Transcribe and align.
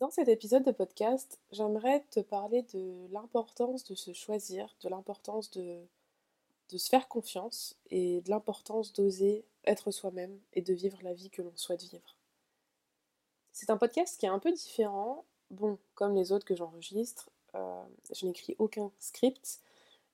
Dans 0.00 0.10
cet 0.10 0.28
épisode 0.28 0.62
de 0.62 0.70
podcast, 0.70 1.40
j'aimerais 1.50 2.04
te 2.10 2.20
parler 2.20 2.62
de 2.72 3.08
l'importance 3.10 3.82
de 3.82 3.96
se 3.96 4.12
choisir, 4.12 4.76
de 4.80 4.88
l'importance 4.88 5.50
de, 5.50 5.80
de 6.70 6.78
se 6.78 6.88
faire 6.88 7.08
confiance 7.08 7.74
et 7.90 8.20
de 8.20 8.30
l'importance 8.30 8.92
d'oser 8.92 9.44
être 9.64 9.90
soi-même 9.90 10.38
et 10.52 10.62
de 10.62 10.72
vivre 10.72 10.98
la 11.02 11.14
vie 11.14 11.30
que 11.30 11.42
l'on 11.42 11.56
souhaite 11.56 11.82
vivre. 11.82 12.14
C'est 13.52 13.70
un 13.70 13.76
podcast 13.76 14.20
qui 14.20 14.26
est 14.26 14.28
un 14.28 14.38
peu 14.38 14.52
différent. 14.52 15.24
Bon, 15.50 15.78
comme 15.96 16.14
les 16.14 16.30
autres 16.30 16.46
que 16.46 16.54
j'enregistre, 16.54 17.28
euh, 17.56 17.82
je 18.14 18.24
n'écris 18.24 18.54
aucun 18.60 18.92
script. 19.00 19.58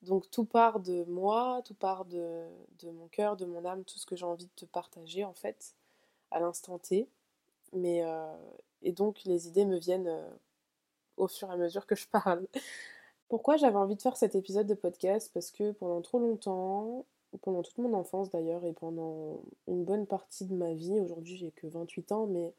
Donc 0.01 0.31
tout 0.31 0.47
part 0.47 0.81
de 0.81 1.05
moi, 1.05 1.61
tout 1.67 1.75
part 1.75 2.07
de, 2.07 2.47
de 2.79 2.91
mon 2.91 3.09
cœur, 3.09 3.37
de 3.37 3.45
mon 3.45 3.67
âme, 3.67 3.85
tout 3.85 3.99
ce 3.99 4.07
que 4.07 4.17
j'ai 4.17 4.25
envie 4.25 4.47
de 4.47 4.55
te 4.57 4.65
partager 4.65 5.25
en 5.25 5.35
fait 5.35 5.75
à 6.31 6.41
l'instant 6.41 6.79
T. 6.79 7.07
Mais 7.75 8.03
euh, 8.03 8.35
et 8.85 8.93
donc 8.93 9.25
les 9.25 9.49
idées 9.49 9.65
me 9.65 9.79
viennent 9.79 10.09
euh, 10.09 10.31
au 11.17 11.27
fur 11.27 11.51
et 11.51 11.55
à 11.55 11.57
mesure 11.57 11.87
que 11.87 11.97
je 11.97 12.07
parle. 12.09 12.47
Pourquoi 13.29 13.57
j'avais 13.57 13.77
envie 13.77 13.97
de 13.97 14.03
faire 14.03 14.17
cet 14.17 14.35
épisode 14.35 14.67
de 14.67 14.75
podcast? 14.75 15.31
Parce 15.35 15.51
que 15.51 15.73
pendant 15.73 16.01
trop 16.03 16.19
longtemps, 16.19 17.05
pendant 17.43 17.63
toute 17.63 17.79
mon 17.79 17.95
enfance 17.95 18.31
d'ailleurs, 18.31 18.65
et 18.65 18.73
pendant 18.73 19.41
une 19.67 19.85
bonne 19.85 20.07
partie 20.07 20.45
de 20.45 20.55
ma 20.55 20.75
vie, 20.75 21.01
aujourd'hui 21.01 21.37
j'ai 21.37 21.51
que 21.51 21.67
28 21.67 22.13
ans, 22.13 22.27
mais 22.27 22.53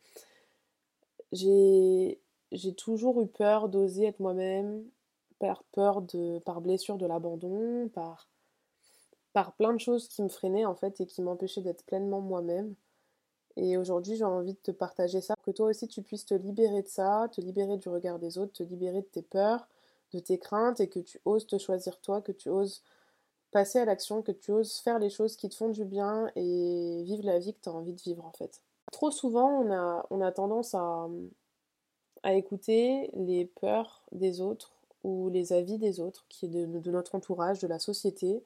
j'ai 1.32 2.74
toujours 2.76 3.22
eu 3.22 3.28
peur 3.28 3.70
d'oser 3.70 4.06
être 4.06 4.20
moi-même, 4.20 4.84
par 5.40 5.64
peur 5.66 6.02
de, 6.02 6.40
par 6.40 6.62
blessure 6.62 6.98
de 6.98 7.06
l'abandon, 7.06 7.90
par, 7.90 8.30
par 9.34 9.54
plein 9.54 9.74
de 9.74 9.80
choses 9.80 10.08
qui 10.08 10.24
me 10.24 10.30
freinaient 10.30 10.66
en 10.66 10.76
fait 10.76 11.02
et 11.02 11.06
qui 11.06 11.22
m'empêchaient 11.22 11.62
d'être 11.62 11.86
pleinement 11.86 12.22
moi-même. 12.22 12.74
Et 13.58 13.78
aujourd'hui, 13.78 14.16
j'ai 14.16 14.26
envie 14.26 14.54
de 14.54 14.60
te 14.60 14.72
partager 14.72 15.22
ça, 15.22 15.36
que 15.44 15.52
toi 15.52 15.68
aussi 15.68 15.88
tu 15.88 16.02
puisses 16.02 16.26
te 16.26 16.34
libérer 16.34 16.82
de 16.82 16.88
ça, 16.88 17.30
te 17.32 17.40
libérer 17.42 17.78
du 17.78 17.90
regard 17.90 18.20
des 18.20 18.38
autres, 18.38 18.54
te 18.54 18.64
libérer 18.64 19.02
de 19.02 19.08
tes 19.08 19.22
peurs, 19.22 19.68
de 20.14 20.20
tes 20.20 20.38
craintes 20.38 20.80
et 20.80 20.90
que 20.90 21.00
tu 21.00 21.20
oses 21.26 21.48
te 21.48 21.58
choisir 21.58 22.00
toi, 22.02 22.22
que 22.22 22.32
tu 22.32 22.50
oses 22.50 22.82
passer 23.52 23.80
à 23.80 23.86
l'action, 23.86 24.22
que 24.22 24.34
tu 24.34 24.52
oses 24.52 24.78
faire 24.80 25.00
les 25.00 25.10
choses 25.10 25.38
qui 25.38 25.48
te 25.48 25.56
font 25.56 25.70
du 25.70 25.86
bien 25.86 26.30
et 26.36 27.04
vivre 27.04 27.24
la 27.26 27.40
vie 27.40 27.54
que 27.54 27.62
tu 27.62 27.70
as 27.70 27.74
envie 27.74 27.94
de 27.94 28.02
vivre 28.02 28.26
en 28.26 28.32
fait. 28.32 28.62
Trop 28.92 29.12
souvent, 29.12 29.50
on 29.62 29.72
a, 29.72 30.06
on 30.10 30.22
a 30.22 30.32
tendance 30.32 30.76
à, 30.76 31.08
à 32.24 32.34
écouter 32.34 33.10
les 33.14 33.46
peurs 33.46 34.04
des 34.12 34.42
autres 34.42 34.74
ou 35.04 35.30
les 35.30 35.54
avis 35.54 35.78
des 35.78 36.00
autres, 36.00 36.26
qui 36.30 36.48
est 36.48 36.50
de, 36.50 36.66
de 36.66 36.92
notre 36.92 37.16
entourage, 37.16 37.60
de 37.60 37.68
la 37.68 37.80
société. 37.80 38.44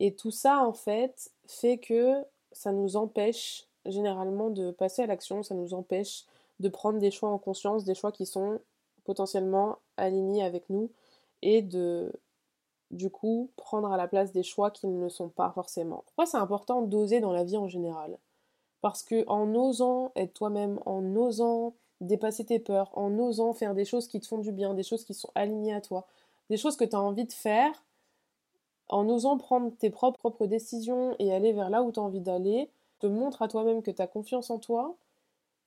Et 0.00 0.14
tout 0.14 0.30
ça, 0.30 0.64
en 0.66 0.72
fait, 0.72 1.30
fait 1.46 1.78
que 1.78 2.24
ça 2.52 2.72
nous 2.72 2.96
empêche 2.96 3.67
généralement 3.86 4.50
de 4.50 4.70
passer 4.70 5.02
à 5.02 5.06
l'action, 5.06 5.42
ça 5.42 5.54
nous 5.54 5.74
empêche 5.74 6.24
de 6.60 6.68
prendre 6.68 6.98
des 6.98 7.10
choix 7.10 7.30
en 7.30 7.38
conscience, 7.38 7.84
des 7.84 7.94
choix 7.94 8.12
qui 8.12 8.26
sont 8.26 8.60
potentiellement 9.04 9.78
alignés 9.96 10.42
avec 10.42 10.68
nous 10.70 10.90
et 11.42 11.62
de 11.62 12.12
du 12.90 13.10
coup 13.10 13.50
prendre 13.56 13.92
à 13.92 13.96
la 13.96 14.08
place 14.08 14.32
des 14.32 14.42
choix 14.42 14.70
qui 14.70 14.86
ne 14.86 15.00
le 15.00 15.08
sont 15.08 15.28
pas 15.28 15.50
forcément. 15.50 16.02
Pourquoi 16.06 16.26
c'est 16.26 16.38
important 16.38 16.82
d'oser 16.82 17.20
dans 17.20 17.32
la 17.32 17.44
vie 17.44 17.56
en 17.56 17.68
général? 17.68 18.18
Parce 18.80 19.02
que 19.02 19.26
en 19.28 19.54
osant 19.54 20.12
être 20.16 20.34
toi-même, 20.34 20.78
en 20.86 21.04
osant 21.16 21.74
dépasser 22.00 22.44
tes 22.44 22.58
peurs, 22.58 22.90
en 22.96 23.18
osant 23.18 23.52
faire 23.52 23.74
des 23.74 23.84
choses 23.84 24.08
qui 24.08 24.20
te 24.20 24.26
font 24.26 24.38
du 24.38 24.52
bien, 24.52 24.74
des 24.74 24.82
choses 24.82 25.04
qui 25.04 25.14
sont 25.14 25.30
alignées 25.34 25.74
à 25.74 25.80
toi, 25.80 26.06
des 26.48 26.56
choses 26.56 26.76
que 26.76 26.84
tu 26.84 26.96
as 26.96 27.00
envie 27.00 27.24
de 27.24 27.32
faire, 27.32 27.84
en 28.88 29.08
osant 29.08 29.36
prendre 29.36 29.70
tes 29.76 29.90
propres, 29.90 30.18
propres 30.18 30.46
décisions 30.46 31.14
et 31.18 31.32
aller 31.32 31.52
vers 31.52 31.70
là 31.70 31.82
où 31.82 31.92
tu 31.92 32.00
as 32.00 32.02
envie 32.02 32.20
d'aller, 32.20 32.70
te 33.00 33.06
montre 33.06 33.42
à 33.42 33.48
toi-même 33.48 33.82
que 33.82 33.90
tu 33.90 34.02
as 34.02 34.06
confiance 34.06 34.50
en 34.50 34.58
toi, 34.58 34.96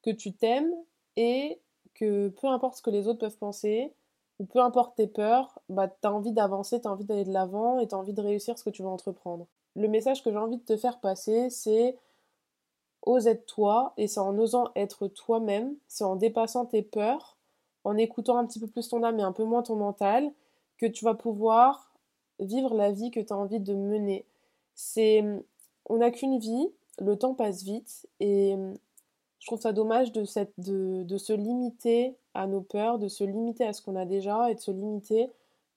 que 0.03 0.11
tu 0.11 0.33
t'aimes 0.33 0.73
et 1.15 1.59
que 1.93 2.29
peu 2.29 2.47
importe 2.47 2.77
ce 2.77 2.81
que 2.81 2.89
les 2.89 3.07
autres 3.07 3.19
peuvent 3.19 3.37
penser, 3.37 3.93
ou 4.39 4.45
peu 4.45 4.59
importe 4.59 4.95
tes 4.95 5.07
peurs, 5.07 5.59
bah, 5.69 5.87
tu 5.87 6.07
as 6.07 6.11
envie 6.11 6.31
d'avancer, 6.31 6.81
tu 6.81 6.87
as 6.87 6.91
envie 6.91 7.05
d'aller 7.05 7.25
de 7.25 7.31
l'avant 7.31 7.79
et 7.79 7.87
tu 7.87 7.95
as 7.95 7.97
envie 7.97 8.13
de 8.13 8.21
réussir 8.21 8.57
ce 8.57 8.63
que 8.63 8.69
tu 8.69 8.81
veux 8.81 8.89
entreprendre. 8.89 9.45
Le 9.75 9.87
message 9.87 10.23
que 10.23 10.31
j'ai 10.31 10.37
envie 10.37 10.57
de 10.57 10.63
te 10.63 10.77
faire 10.77 10.99
passer, 10.99 11.49
c'est 11.49 11.97
ose 13.03 13.27
être 13.27 13.45
toi, 13.45 13.93
et 13.97 14.07
c'est 14.07 14.19
en 14.19 14.37
osant 14.37 14.69
être 14.75 15.07
toi-même, 15.07 15.75
c'est 15.87 16.03
en 16.03 16.15
dépassant 16.15 16.65
tes 16.65 16.81
peurs, 16.81 17.37
en 17.83 17.97
écoutant 17.97 18.37
un 18.37 18.45
petit 18.45 18.59
peu 18.59 18.67
plus 18.67 18.89
ton 18.89 19.03
âme 19.03 19.19
et 19.19 19.23
un 19.23 19.31
peu 19.31 19.43
moins 19.43 19.63
ton 19.63 19.75
mental, 19.75 20.31
que 20.77 20.85
tu 20.85 21.05
vas 21.05 21.15
pouvoir 21.15 21.91
vivre 22.39 22.73
la 22.73 22.91
vie 22.91 23.11
que 23.11 23.19
tu 23.19 23.33
as 23.33 23.37
envie 23.37 23.59
de 23.59 23.73
mener. 23.73 24.25
C'est 24.75 25.23
on 25.85 25.97
n'a 25.97 26.11
qu'une 26.11 26.39
vie, 26.39 26.71
le 27.01 27.17
temps 27.17 27.33
passe 27.33 27.63
vite 27.63 28.07
et 28.19 28.53
hum, 28.53 28.77
je 29.39 29.47
trouve 29.47 29.59
ça 29.59 29.73
dommage 29.73 30.11
de, 30.11 30.23
se 30.23 31.33
limiter 31.33 32.15
à 32.35 32.45
nos 32.45 32.61
peurs, 32.61 32.99
de 32.99 33.07
se 33.07 33.23
limiter 33.23 33.65
à 33.65 33.73
ce 33.73 33.81
qu'on 33.81 33.95
a 33.95 34.05
déjà 34.05 34.51
et 34.51 34.55
de 34.55 34.59
se 34.59 34.69
limiter 34.69 35.29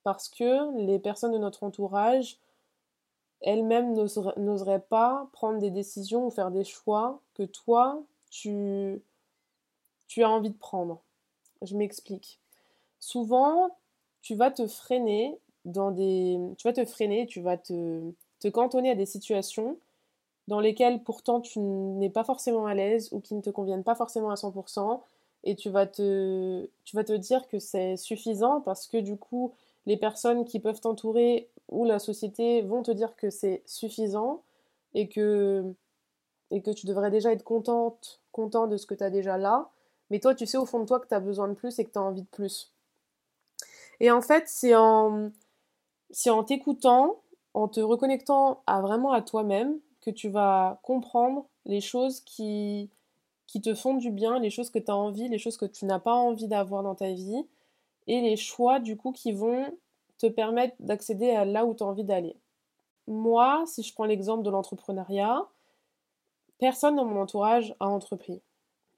parce 0.03 0.29
que 0.29 0.79
les 0.85 0.99
personnes 0.99 1.33
de 1.33 1.39
notre 1.39 1.65
entourage 1.65 2.39
elles-mêmes 3.41 3.95
n'oseraient 3.95 4.81
pas 4.81 5.29
prendre 5.33 5.59
des 5.59 5.71
décisions 5.71 6.27
ou 6.27 6.31
faire 6.31 6.51
des 6.51 6.65
choix 6.65 7.21
que 7.35 7.43
toi, 7.43 8.03
tu, 8.31 9.03
as 10.17 10.31
envie 10.31 10.51
de 10.51 10.57
prendre. 10.57 11.01
Je 11.61 11.77
m'explique. 11.77 12.39
Souvent, 13.01 13.77
tu 14.23 14.35
vas 14.35 14.51
te 14.51 14.67
freiner 14.67 15.37
dans 15.67 15.91
des... 15.91 16.39
Tu 16.57 16.67
vas 16.67 16.73
te 16.73 16.85
freiner, 16.87 17.27
tu 17.27 17.43
vas 17.43 17.59
te 17.59 18.13
cantonner 18.51 18.91
à 18.91 18.95
des 18.95 19.05
situations 19.05 19.77
dans 20.49 20.61
lesquelles 20.61 21.03
pourtant 21.03 21.41
tu 21.41 21.59
n'es 21.61 22.11
pas 22.11 22.25
forcément 22.25 22.67
à 22.67 22.75
l'aise 22.75 23.09
ou 23.13 23.21
qui 23.21 23.35
ne 23.35 23.41
te 23.41 23.51
conviennent 23.51 23.85
pas 23.85 23.95
forcément 23.95 24.31
à 24.31 24.37
100% 24.37 25.01
et 25.45 25.57
tu 25.57 25.71
vas 25.71 25.87
te, 25.87 26.69
tu 26.85 26.97
vas 26.97 27.05
te 27.05 27.13
dire 27.13 27.47
que 27.49 27.59
c'est 27.59 27.97
suffisant 27.97 28.61
parce 28.61 28.87
que 28.87 28.99
du 28.99 29.17
coup 29.17 29.53
les 29.87 29.97
personnes 29.97 30.45
qui 30.45 30.61
peuvent 30.61 30.81
t'entourer 30.81 31.49
ou 31.71 31.85
la 31.85 31.99
société 31.99 32.63
vont 32.63 32.83
te 32.83 32.91
dire 32.91 33.17
que 33.17 33.31
c'est 33.31 33.63
suffisant 33.67 34.43
et 34.95 35.09
que, 35.09 35.65
et 36.51 36.63
que 36.63 36.71
tu 36.71 36.87
devrais 36.87 37.11
déjà 37.11 37.33
être 37.33 37.45
contente, 37.45 38.21
content 38.33 38.67
de 38.67 38.77
ce 38.77 38.87
que 38.87 38.95
tu 38.95 39.05
as 39.05 39.11
déjà 39.11 39.39
là, 39.39 39.71
mais 40.11 40.21
toi 40.21 40.35
tu 40.35 40.47
sais 40.47 40.59
au 40.59 40.67
fond 40.67 40.81
de 40.81 40.87
toi 40.87 41.01
que 41.01 41.09
tu 41.09 41.15
as 41.15 41.21
besoin 41.21 41.49
de 41.49 41.55
plus 41.55 41.79
et 41.79 41.85
que 41.85 41.91
tu 41.91 41.99
as 41.99 42.03
envie 42.03 42.23
de 42.23 42.29
plus. 42.29 42.75
Et 44.01 44.11
en 44.11 44.21
fait, 44.21 44.45
c'est 44.49 44.75
en, 44.75 45.31
c'est 46.11 46.31
en 46.31 46.45
t'écoutant, 46.45 47.21
en 47.55 47.69
te 47.69 47.81
reconnectant 47.81 48.63
à 48.67 48.81
vraiment 48.81 49.13
à 49.13 49.23
toi-même, 49.23 49.79
que 50.05 50.11
tu 50.11 50.29
vas 50.29 50.81
comprendre 50.83 51.47
les 51.65 51.81
choses 51.81 52.21
qui, 52.21 52.91
te 53.63 53.75
font 53.75 53.95
du 53.95 54.11
bien, 54.11 54.39
les 54.39 54.51
choses 54.51 54.71
que 54.71 54.79
tu 54.79 54.91
as 54.91 54.97
envie, 54.97 55.29
les 55.29 55.39
choses 55.39 55.57
que 55.57 55.65
tu 55.65 55.85
n'as 55.87 56.01
pas 56.01 56.15
envie 56.15 56.49
d'avoir 56.49 56.83
dans 56.83 56.95
ta 56.95 57.13
vie, 57.13 57.47
et 58.07 58.21
les 58.21 58.37
choix 58.37 58.81
du 58.81 58.97
coup 58.97 59.13
qui 59.13 59.33
vont 59.33 59.79
te 60.19 60.27
permettre 60.27 60.75
d'accéder 60.81 61.31
à 61.31 61.45
là 61.45 61.65
où 61.65 61.75
tu 61.75 61.83
as 61.83 61.87
envie 61.87 62.05
d'aller. 62.05 62.37
Moi, 63.07 63.65
si 63.67 63.83
je 63.83 63.95
prends 63.95 64.05
l'exemple 64.05 64.43
de 64.43 64.51
l'entrepreneuriat, 64.51 65.47
personne 66.59 66.97
dans 66.97 67.05
mon 67.05 67.21
entourage 67.21 67.75
a 67.81 67.89
entrepris. 67.89 68.43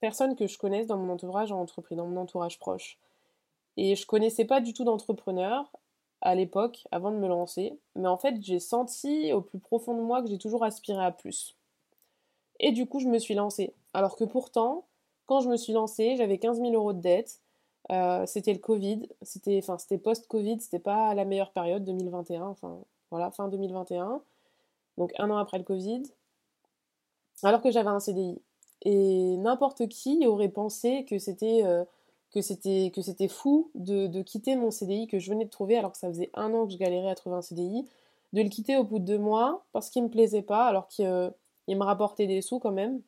Personne 0.00 0.36
que 0.36 0.46
je 0.46 0.58
connaisse 0.58 0.86
dans 0.86 0.96
mon 0.96 1.12
entourage 1.12 1.52
a 1.52 1.56
entrepris, 1.56 1.96
dans 1.96 2.06
mon 2.06 2.20
entourage 2.20 2.58
proche. 2.58 2.98
Et 3.76 3.94
je 3.94 4.06
connaissais 4.06 4.44
pas 4.44 4.60
du 4.60 4.72
tout 4.72 4.84
d'entrepreneur 4.84 5.70
à 6.22 6.34
l'époque, 6.34 6.86
avant 6.90 7.10
de 7.10 7.16
me 7.16 7.28
lancer. 7.28 7.78
Mais 7.94 8.08
en 8.08 8.16
fait, 8.16 8.36
j'ai 8.40 8.58
senti 8.58 9.32
au 9.32 9.40
plus 9.40 9.58
profond 9.58 9.96
de 9.96 10.02
moi 10.02 10.22
que 10.22 10.28
j'ai 10.28 10.38
toujours 10.38 10.64
aspiré 10.64 11.04
à 11.04 11.12
plus. 11.12 11.56
Et 12.60 12.72
du 12.72 12.86
coup, 12.86 13.00
je 13.00 13.08
me 13.08 13.18
suis 13.18 13.34
lancée. 13.34 13.74
Alors 13.92 14.16
que 14.16 14.24
pourtant, 14.24 14.84
quand 15.26 15.40
je 15.40 15.48
me 15.48 15.56
suis 15.56 15.72
lancée, 15.72 16.16
j'avais 16.16 16.38
15 16.38 16.60
000 16.60 16.72
euros 16.72 16.92
de 16.92 17.00
dette. 17.00 17.40
Euh, 17.92 18.26
c'était 18.26 18.52
le 18.52 18.58
Covid, 18.58 19.08
c'était 19.22 19.60
enfin 19.62 19.76
post-Covid, 20.02 20.60
c'était 20.60 20.80
pas 20.80 21.14
la 21.14 21.24
meilleure 21.24 21.52
période 21.52 21.84
2021, 21.84 22.42
enfin 22.46 22.78
voilà 23.12 23.30
fin 23.30 23.46
2021, 23.46 24.20
donc 24.98 25.12
un 25.18 25.30
an 25.30 25.36
après 25.36 25.58
le 25.58 25.62
Covid, 25.62 26.02
alors 27.44 27.62
que 27.62 27.70
j'avais 27.70 27.88
un 27.88 28.00
CDI. 28.00 28.40
Et 28.82 29.36
n'importe 29.36 29.88
qui 29.88 30.26
aurait 30.26 30.48
pensé 30.48 31.04
que 31.04 31.18
c'était 31.18 31.62
euh, 31.64 31.84
que 32.36 33.02
c'était 33.02 33.28
fou 33.28 33.70
de, 33.74 34.06
de, 34.06 34.22
quitter 34.22 34.56
mon 34.56 34.70
CDI 34.70 35.06
que 35.06 35.18
je 35.18 35.30
venais 35.30 35.46
de 35.46 35.50
trouver 35.50 35.78
alors 35.78 35.92
que 35.92 35.98
ça 35.98 36.08
faisait 36.08 36.30
un 36.34 36.52
an 36.52 36.66
que 36.66 36.72
je 36.72 36.78
galérais 36.78 37.10
à 37.10 37.14
trouver 37.14 37.36
un 37.36 37.42
CDI, 37.42 37.88
de 38.32 38.42
le 38.42 38.48
quitter 38.50 38.76
au 38.76 38.84
bout 38.84 38.98
de 38.98 39.04
deux 39.04 39.18
mois 39.18 39.64
parce 39.72 39.88
qu'il 39.88 40.02
me 40.02 40.10
plaisait 40.10 40.42
pas 40.42 40.66
alors 40.66 40.86
qu'il 40.88 41.06
euh, 41.06 41.30
me 41.68 41.82
rapportait 41.82 42.26
des 42.26 42.42
sous 42.42 42.58
quand 42.58 42.72
même, 42.72 43.00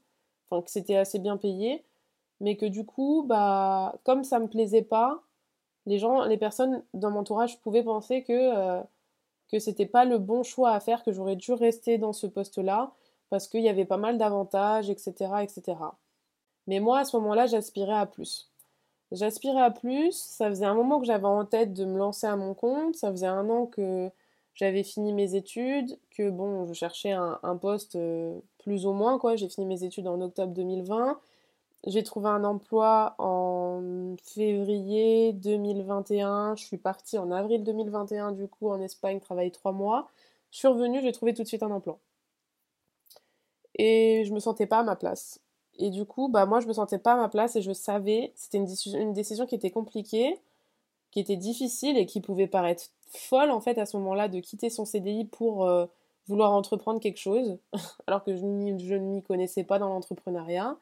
enfin 0.49 0.63
que 0.63 0.71
c'était 0.71 0.97
assez 0.97 1.19
bien 1.19 1.37
payé, 1.37 1.85
mais 2.41 2.57
que 2.57 2.65
du 2.65 2.87
coup 2.87 3.25
bah 3.27 3.97
comme 4.05 4.25
ça 4.25 4.39
me 4.39 4.49
plaisait 4.49 4.83
pas, 4.83 5.23
les 5.85 5.99
gens, 5.99 6.25
les 6.25 6.39
personnes 6.39 6.83
dans 6.95 7.11
mon 7.11 7.21
entourage 7.21 7.61
pouvaient 7.61 7.85
penser 7.85 8.23
que 8.23 8.33
euh, 8.33 8.83
que 9.51 9.59
c'était 9.59 9.87
pas 9.87 10.05
le 10.05 10.19
bon 10.19 10.43
choix 10.43 10.73
à 10.73 10.81
faire, 10.81 11.03
que 11.03 11.13
j'aurais 11.13 11.37
dû 11.37 11.53
rester 11.53 11.99
dans 11.99 12.13
ce 12.13 12.27
poste-là 12.27 12.93
parce 13.31 13.49
qu'il 13.49 13.63
y 13.63 13.69
avait 13.69 13.85
pas 13.85 13.97
mal 13.99 14.17
d'avantages, 14.19 14.91
etc., 14.91 15.13
etc. 15.43 15.77
Mais 16.67 16.81
moi 16.81 17.01
à 17.01 17.05
ce 17.05 17.17
moment-là 17.19 17.47
j'aspirais 17.47 17.93
à 17.95 18.07
plus. 18.07 18.51
J'aspirais 19.13 19.63
à 19.63 19.71
plus, 19.71 20.13
ça 20.13 20.49
faisait 20.51 20.67
un 20.67 20.75
moment 20.75 21.01
que 21.01 21.07
j'avais 21.07 21.27
en 21.27 21.45
tête 21.47 21.73
de 21.73 21.85
me 21.85 21.97
lancer 21.99 22.27
à 22.27 22.37
mon 22.37 22.55
compte, 22.55 22.95
ça 22.97 23.11
faisait 23.11 23.27
un 23.27 23.49
an 23.49 23.67
que 23.67 24.11
j'avais 24.55 24.83
fini 24.83 25.13
mes 25.13 25.35
études, 25.35 25.99
que 26.11 26.31
bon, 26.31 26.67
je 26.67 26.75
cherchais 26.75 27.13
un, 27.13 27.57
poste 27.57 27.97
euh, 27.97 28.39
plus 28.59 28.87
ou 28.87 28.93
moins, 28.93 29.19
quoi. 29.19 29.37
J'ai 29.37 29.49
fini 29.49 29.67
mes 29.67 29.85
études 29.85 30.09
en 30.09 30.21
octobre 30.21 30.53
2020, 30.53 31.19
j'ai 31.87 32.03
trouvé 32.03 32.29
un 32.29 32.45
emploi 32.45 33.15
en 33.19 34.17
février 34.23 35.33
2021. 35.33 36.57
Je 36.57 36.65
suis 36.65 36.77
partie 36.77 37.19
en 37.19 37.31
avril 37.31 37.63
2021 37.65 38.33
du 38.33 38.49
coup 38.49 38.69
en 38.71 38.81
Espagne, 38.81 39.21
travailler 39.21 39.51
trois 39.51 39.73
mois. 39.73 40.09
Je 40.51 40.59
suis 40.59 40.69
j'ai 41.03 41.13
trouvé 41.13 41.35
tout 41.35 41.43
de 41.43 41.49
suite 41.49 41.63
un 41.63 41.71
emploi. 41.71 41.99
Et 43.77 44.25
je 44.27 44.33
me 44.35 44.41
sentais 44.41 44.67
pas 44.67 44.81
à 44.81 44.83
ma 44.83 44.97
place. 44.97 45.41
Et 45.79 45.91
du 45.91 46.05
coup, 46.05 46.29
bah 46.29 46.45
moi 46.45 46.61
je 46.61 46.67
me 46.67 46.73
sentais 46.73 46.99
pas 46.99 47.13
à 47.13 47.17
ma 47.17 47.29
place 47.29 47.55
et 47.57 47.63
je 47.63 47.73
savais, 47.73 48.33
c'était 48.35 48.59
une, 48.59 49.13
décision 49.13 49.47
qui 49.47 49.55
était 49.55 49.71
compliquée, 49.71 50.39
qui 51.13 51.21
était 51.21 51.37
difficile 51.37 51.97
et 51.97 52.05
qui 52.05 52.21
pouvait 52.21 52.49
paraître 52.49 52.85
folle 53.11 53.51
en 53.51 53.61
fait 53.61 53.79
à 53.79 53.87
ce 53.87 53.97
moment-là 53.99 54.29
de 54.29 54.41
quitter 54.41 54.71
son 54.71 54.85
CDI 54.85 55.25
pour 55.25 55.65
euh, 55.65 55.87
vouloir 56.27 56.53
entreprendre 56.53 57.01
quelque 57.01 57.19
chose, 57.19 57.59
alors 58.09 58.25
que 58.25 58.37
je, 58.37 58.45
ne 58.45 58.99
m'y 58.99 59.23
connaissais 59.23 59.63
pas 59.63 59.79
dans 59.79 59.89
l'entrepreneuriat, 59.89 60.77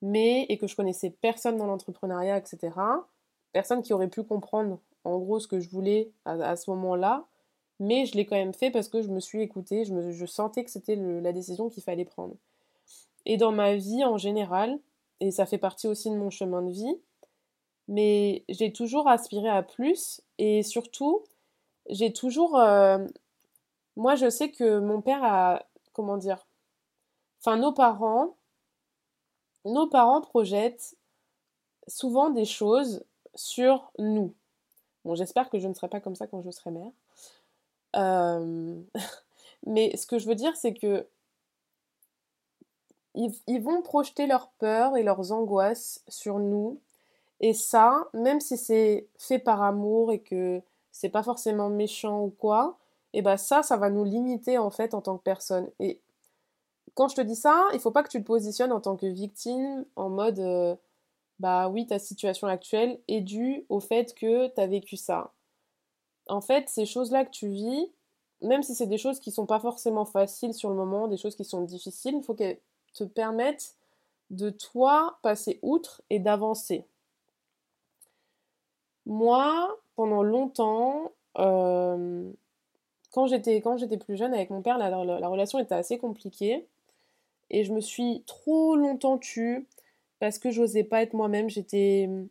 mais 0.00 0.46
et 0.48 0.56
que 0.56 0.66
je 0.66 0.74
connaissais 0.74 1.10
personne 1.10 1.58
dans 1.58 1.66
l'entrepreneuriat, 1.66 2.38
etc. 2.38 2.70
Personne 3.52 3.82
qui 3.82 3.92
aurait 3.92 4.08
pu 4.08 4.24
comprendre 4.24 4.78
en 5.04 5.18
gros 5.18 5.38
ce 5.38 5.46
que 5.46 5.60
je 5.60 5.68
voulais 5.68 6.10
à, 6.24 6.56
ce 6.56 6.70
moment-là, 6.70 7.26
mais 7.78 8.06
je 8.06 8.16
l'ai 8.16 8.24
quand 8.24 8.36
même 8.36 8.54
fait 8.54 8.70
parce 8.70 8.88
que 8.88 9.02
je 9.02 9.08
me 9.08 9.20
suis 9.20 9.42
écoutée, 9.42 9.84
je 9.84 10.26
sentais 10.26 10.64
que 10.64 10.70
c'était 10.70 10.96
la 10.96 11.32
décision 11.32 11.68
qu'il 11.68 11.82
fallait 11.82 12.06
prendre. 12.06 12.34
Et 13.26 13.36
dans 13.36 13.52
ma 13.52 13.74
vie 13.74 14.04
en 14.04 14.18
général, 14.18 14.78
et 15.20 15.30
ça 15.30 15.46
fait 15.46 15.58
partie 15.58 15.86
aussi 15.86 16.10
de 16.10 16.16
mon 16.16 16.30
chemin 16.30 16.62
de 16.62 16.70
vie, 16.70 17.00
mais 17.88 18.44
j'ai 18.48 18.72
toujours 18.72 19.08
aspiré 19.08 19.48
à 19.48 19.62
plus 19.62 20.22
et 20.38 20.62
surtout, 20.62 21.24
j'ai 21.88 22.12
toujours. 22.12 22.58
Euh, 22.58 22.98
moi, 23.96 24.14
je 24.14 24.30
sais 24.30 24.50
que 24.50 24.78
mon 24.78 25.00
père 25.00 25.22
a. 25.22 25.66
Comment 25.92 26.16
dire 26.16 26.46
Enfin, 27.40 27.56
nos 27.56 27.72
parents. 27.72 28.36
Nos 29.64 29.86
parents 29.86 30.20
projettent 30.20 30.96
souvent 31.86 32.30
des 32.30 32.44
choses 32.44 33.04
sur 33.34 33.90
nous. 33.98 34.34
Bon, 35.04 35.14
j'espère 35.14 35.50
que 35.50 35.58
je 35.58 35.68
ne 35.68 35.74
serai 35.74 35.88
pas 35.88 36.00
comme 36.00 36.14
ça 36.14 36.26
quand 36.26 36.42
je 36.42 36.50
serai 36.50 36.70
mère. 36.70 36.92
Euh, 37.96 38.80
mais 39.66 39.96
ce 39.96 40.06
que 40.06 40.18
je 40.18 40.26
veux 40.26 40.34
dire, 40.34 40.56
c'est 40.56 40.74
que 40.74 41.06
ils, 43.14 43.62
vont 43.62 43.82
projeter 43.82 44.26
leurs 44.26 44.48
peurs 44.58 44.96
et 44.96 45.02
leurs 45.02 45.32
angoisses 45.32 46.02
sur 46.08 46.38
nous. 46.38 46.80
Et 47.40 47.52
ça, 47.52 48.08
même 48.12 48.40
si 48.40 48.56
c'est 48.56 49.08
fait 49.18 49.38
par 49.38 49.62
amour 49.62 50.12
et 50.12 50.20
que 50.20 50.62
c'est 50.92 51.08
pas 51.08 51.22
forcément 51.22 51.68
méchant 51.70 52.22
ou 52.22 52.30
quoi, 52.30 52.78
et 53.12 53.22
bah 53.22 53.36
ça, 53.36 53.62
ça 53.62 53.76
va 53.76 53.90
nous 53.90 54.04
limiter 54.04 54.58
en 54.58 54.70
fait 54.70 54.94
en 54.94 55.00
tant 55.00 55.16
que 55.16 55.22
personne. 55.22 55.70
Et 55.78 56.00
quand 56.94 57.08
je 57.08 57.16
te 57.16 57.20
dis 57.20 57.36
ça, 57.36 57.68
il 57.72 57.80
faut 57.80 57.90
pas 57.90 58.02
que 58.02 58.08
tu 58.08 58.20
te 58.20 58.26
positionnes 58.26 58.72
en 58.72 58.80
tant 58.80 58.96
que 58.96 59.06
victime 59.06 59.84
en 59.96 60.10
mode 60.10 60.40
euh, 60.40 60.76
bah 61.40 61.68
oui, 61.68 61.86
ta 61.86 61.98
situation 61.98 62.46
actuelle 62.48 63.00
est 63.08 63.20
due 63.20 63.66
au 63.68 63.80
fait 63.80 64.14
que 64.14 64.48
tu 64.48 64.60
as 64.60 64.66
vécu 64.66 64.96
ça. 64.96 65.32
En 66.28 66.40
fait, 66.40 66.68
ces 66.68 66.86
choses-là 66.86 67.24
que 67.24 67.30
tu 67.30 67.48
vis, 67.48 67.92
même 68.42 68.62
si 68.62 68.74
c'est 68.74 68.86
des 68.86 68.98
choses 68.98 69.20
qui 69.20 69.30
sont 69.30 69.46
pas 69.46 69.60
forcément 69.60 70.04
faciles 70.04 70.54
sur 70.54 70.70
le 70.70 70.76
moment, 70.76 71.08
des 71.08 71.16
choses 71.16 71.36
qui 71.36 71.44
sont 71.44 71.62
difficiles, 71.62 72.16
il 72.16 72.22
faut 72.22 72.34
qu'elles 72.34 72.60
te 72.94 73.04
permettent 73.04 73.74
de 74.30 74.50
toi 74.50 75.18
passer 75.22 75.58
outre 75.62 76.02
et 76.10 76.18
d'avancer. 76.18 76.86
Moi, 79.06 79.78
pendant 79.96 80.22
longtemps, 80.22 81.12
euh, 81.38 82.30
quand 83.12 83.26
j'étais 83.26 83.60
plus 83.98 84.16
jeune 84.16 84.34
avec 84.34 84.50
mon 84.50 84.62
père, 84.62 84.78
la, 84.78 85.28
relation 85.28 85.58
était 85.58 85.74
assez 85.74 85.98
compliquée 85.98 86.66
et 87.50 87.64
je 87.64 87.72
me 87.72 87.80
suis 87.80 88.22
trop 88.26 88.76
longtemps 88.76 89.18
tue 89.18 89.66
parce 90.20 90.38
que 90.38 90.50
j'osais 90.50 90.84
pas 90.84 91.02
être 91.02 91.12
moi-même. 91.12 91.48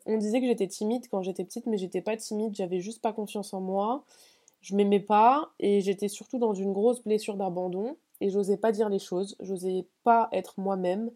On 0.06 0.18
disait 0.18 0.42
que 0.42 0.48
j'étais 0.48 0.68
timide 0.68 1.07
quand 1.09 1.21
j'étais 1.21 1.44
petite, 1.44 1.68
mais 1.68 1.77
j'étais 1.77 2.01
pas 2.01 2.18
timide. 2.18 2.56
J'avais 2.56 2.80
juste 2.80 3.01
pas 3.01 3.13
confiance 3.13 3.54
en 3.54 3.62
moi. 3.62 4.04
Je 4.62 4.75
m'aimais 4.75 5.00
pas 5.00 5.51
et 5.59 5.81
j'étais 5.81 6.07
surtout 6.07 6.39
dans 6.39 6.54
une 6.54 6.74
grosse 6.74 7.04
blessure 7.04 7.36
d'abandon 7.36 7.98
et 8.23 8.29
j'osais 8.29 8.55
pas 8.55 8.71
dire 8.71 8.87
les 8.87 8.99
choses. 8.99 9.35
J'osais 9.41 9.85
pas 10.05 10.29
être 10.31 10.53
moi-même 10.57 11.11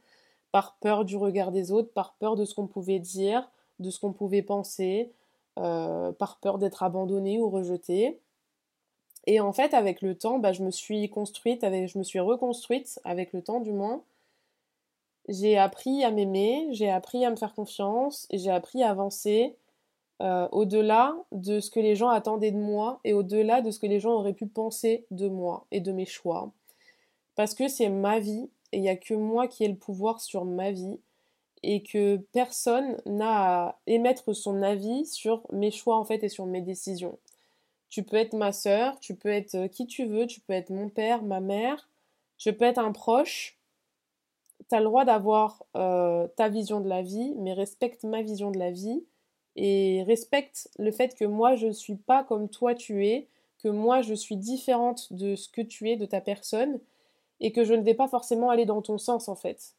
par 0.52 0.76
peur 0.82 1.06
du 1.06 1.16
regard 1.16 1.54
des 1.54 1.72
autres, 1.72 1.90
par 1.94 2.16
peur 2.16 2.36
de 2.36 2.44
ce 2.44 2.54
qu'on 2.54 2.68
pouvait 2.68 3.00
dire, 3.00 3.50
de 3.80 3.90
ce 3.90 3.98
qu'on 3.98 4.12
pouvait 4.12 4.42
penser, 4.42 5.14
euh, 5.58 6.12
par 6.12 6.38
peur 6.42 6.58
d'être 6.58 6.84
abandonnée 6.84 7.40
ou 7.40 7.50
rejetée. 7.50 8.20
Et 9.26 9.40
en 9.40 9.54
fait, 9.54 9.74
avec 9.74 10.02
le 10.02 10.18
temps, 10.18 10.38
bah, 10.38 10.52
je 10.52 10.64
me 10.64 10.72
suis 10.72 11.10
construite, 11.10 11.62
je 11.64 11.98
me 11.98 12.04
suis 12.04 12.20
reconstruite 12.20 13.00
avec 13.06 13.32
le 13.32 13.42
temps 13.42 13.62
du 13.62 13.72
moins. 13.72 14.04
J'ai 15.30 15.58
appris 15.58 16.04
à 16.04 16.12
m'aimer, 16.12 16.68
j'ai 16.72 16.90
appris 16.90 17.24
à 17.24 17.32
me 17.32 17.38
faire 17.38 17.54
confiance, 17.54 18.28
et 18.32 18.38
j'ai 18.38 18.52
appris 18.52 18.84
à 18.84 18.90
avancer 18.90 19.56
euh, 20.22 20.50
au-delà 20.52 21.16
de 21.32 21.62
ce 21.62 21.72
que 21.72 21.80
les 21.80 21.96
gens 21.96 22.10
attendaient 22.10 22.52
de 22.52 22.58
moi 22.58 23.00
et 23.06 23.14
au-delà 23.14 23.62
de 23.62 23.72
ce 23.72 23.80
que 23.80 23.88
les 23.88 24.02
gens 24.02 24.14
auraient 24.14 24.34
pu 24.34 24.48
penser 24.48 25.06
de 25.12 25.30
moi 25.30 25.68
et 25.72 25.80
de 25.80 25.94
mes 25.94 26.06
choix. 26.06 26.52
Parce 27.38 27.54
que 27.54 27.68
c'est 27.68 27.90
ma 27.90 28.20
vie 28.20 28.50
et 28.72 28.78
il 28.78 28.82
n'y 28.82 28.90
a 28.90 28.98
que 28.98 29.14
moi 29.14 29.48
qui 29.48 29.64
ai 29.64 29.68
le 29.68 29.76
pouvoir 29.76 30.20
sur 30.20 30.44
ma 30.44 30.72
vie 30.72 31.00
et 31.62 31.84
que 31.84 32.18
personne 32.34 32.98
n'a 33.06 33.68
à 33.68 33.80
émettre 33.86 34.36
son 34.36 34.64
avis 34.64 35.06
sur 35.06 35.44
mes 35.52 35.70
choix 35.70 35.98
en 35.98 36.04
fait 36.04 36.24
et 36.24 36.30
sur 36.30 36.48
mes 36.48 36.62
décisions. 36.62 37.20
Tu 37.90 38.02
peux 38.02 38.18
être 38.18 38.34
ma 38.34 38.52
sœur, 38.52 39.00
tu 39.00 39.16
peux 39.16 39.30
être 39.30 39.54
euh, 39.54 39.68
qui 39.68 39.86
tu 39.86 40.06
veux, 40.06 40.26
tu 40.26 40.42
peux 40.42 40.54
être 40.54 40.72
mon 40.72 40.90
père, 40.90 41.22
ma 41.22 41.40
mère, 41.40 41.88
je 42.40 42.50
peux 42.50 42.66
être 42.66 42.80
un 42.80 42.92
proche. 42.92 43.60
Tu 44.68 44.76
as 44.76 44.80
le 44.80 44.86
droit 44.86 45.06
d'avoir 45.06 45.64
euh, 45.76 46.28
ta 46.38 46.50
vision 46.50 46.82
de 46.82 46.90
la 46.90 47.04
vie, 47.04 47.36
mais 47.38 47.54
respecte 47.54 48.04
ma 48.04 48.24
vision 48.24 48.50
de 48.50 48.58
la 48.58 48.72
vie 48.72 49.04
et 49.56 50.04
respecte 50.08 50.70
le 50.80 50.92
fait 50.92 51.16
que 51.16 51.26
moi 51.26 51.56
je 51.56 51.68
ne 51.68 51.72
suis 51.72 51.96
pas 51.96 52.24
comme 52.24 52.50
toi 52.50 52.74
tu 52.74 53.06
es, 53.06 53.28
que 53.64 53.70
moi 53.70 54.02
je 54.02 54.16
suis 54.16 54.38
différente 54.38 55.14
de 55.14 55.36
ce 55.36 55.50
que 55.50 55.62
tu 55.62 55.90
es, 55.92 55.98
de 55.98 56.06
ta 56.06 56.20
personne, 56.20 56.80
et 57.40 57.52
que 57.52 57.64
je 57.64 57.74
ne 57.74 57.84
vais 57.84 57.94
pas 57.94 58.08
forcément 58.08 58.50
aller 58.50 58.66
dans 58.66 58.82
ton 58.82 58.98
sens 58.98 59.30
en 59.30 59.36
fait. 59.36 59.74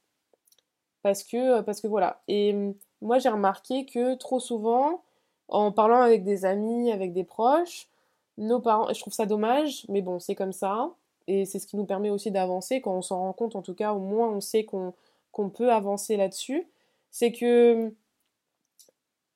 Parce 1.02 1.22
que, 1.22 1.58
euh, 1.58 1.62
parce 1.62 1.80
que 1.80 1.86
voilà. 1.86 2.20
Et 2.28 2.52
hum, 2.54 2.74
moi, 3.02 3.18
j'ai 3.18 3.28
remarqué 3.28 3.86
que 3.86 4.14
trop 4.14 4.40
souvent, 4.40 5.02
en 5.48 5.72
parlant 5.72 6.00
avec 6.00 6.24
des 6.24 6.44
amis, 6.44 6.90
avec 6.92 7.12
des 7.12 7.24
proches, 7.24 7.88
nos 8.36 8.60
parents, 8.60 8.92
je 8.92 9.00
trouve 9.00 9.12
ça 9.12 9.26
dommage, 9.26 9.86
mais 9.88 10.02
bon, 10.02 10.20
c'est 10.20 10.34
comme 10.34 10.52
ça. 10.52 10.90
Et 11.26 11.44
c'est 11.44 11.58
ce 11.58 11.66
qui 11.66 11.76
nous 11.76 11.84
permet 11.84 12.10
aussi 12.10 12.30
d'avancer. 12.30 12.80
Quand 12.80 12.94
on 12.94 13.02
s'en 13.02 13.18
rend 13.18 13.32
compte, 13.32 13.56
en 13.56 13.62
tout 13.62 13.74
cas, 13.74 13.92
au 13.92 13.98
moins 13.98 14.28
on 14.28 14.40
sait 14.40 14.64
qu'on 14.64 15.50
peut 15.50 15.72
avancer 15.72 16.16
là-dessus. 16.16 16.66
C'est 17.10 17.32
que 17.32 17.86
hum, 17.86 17.92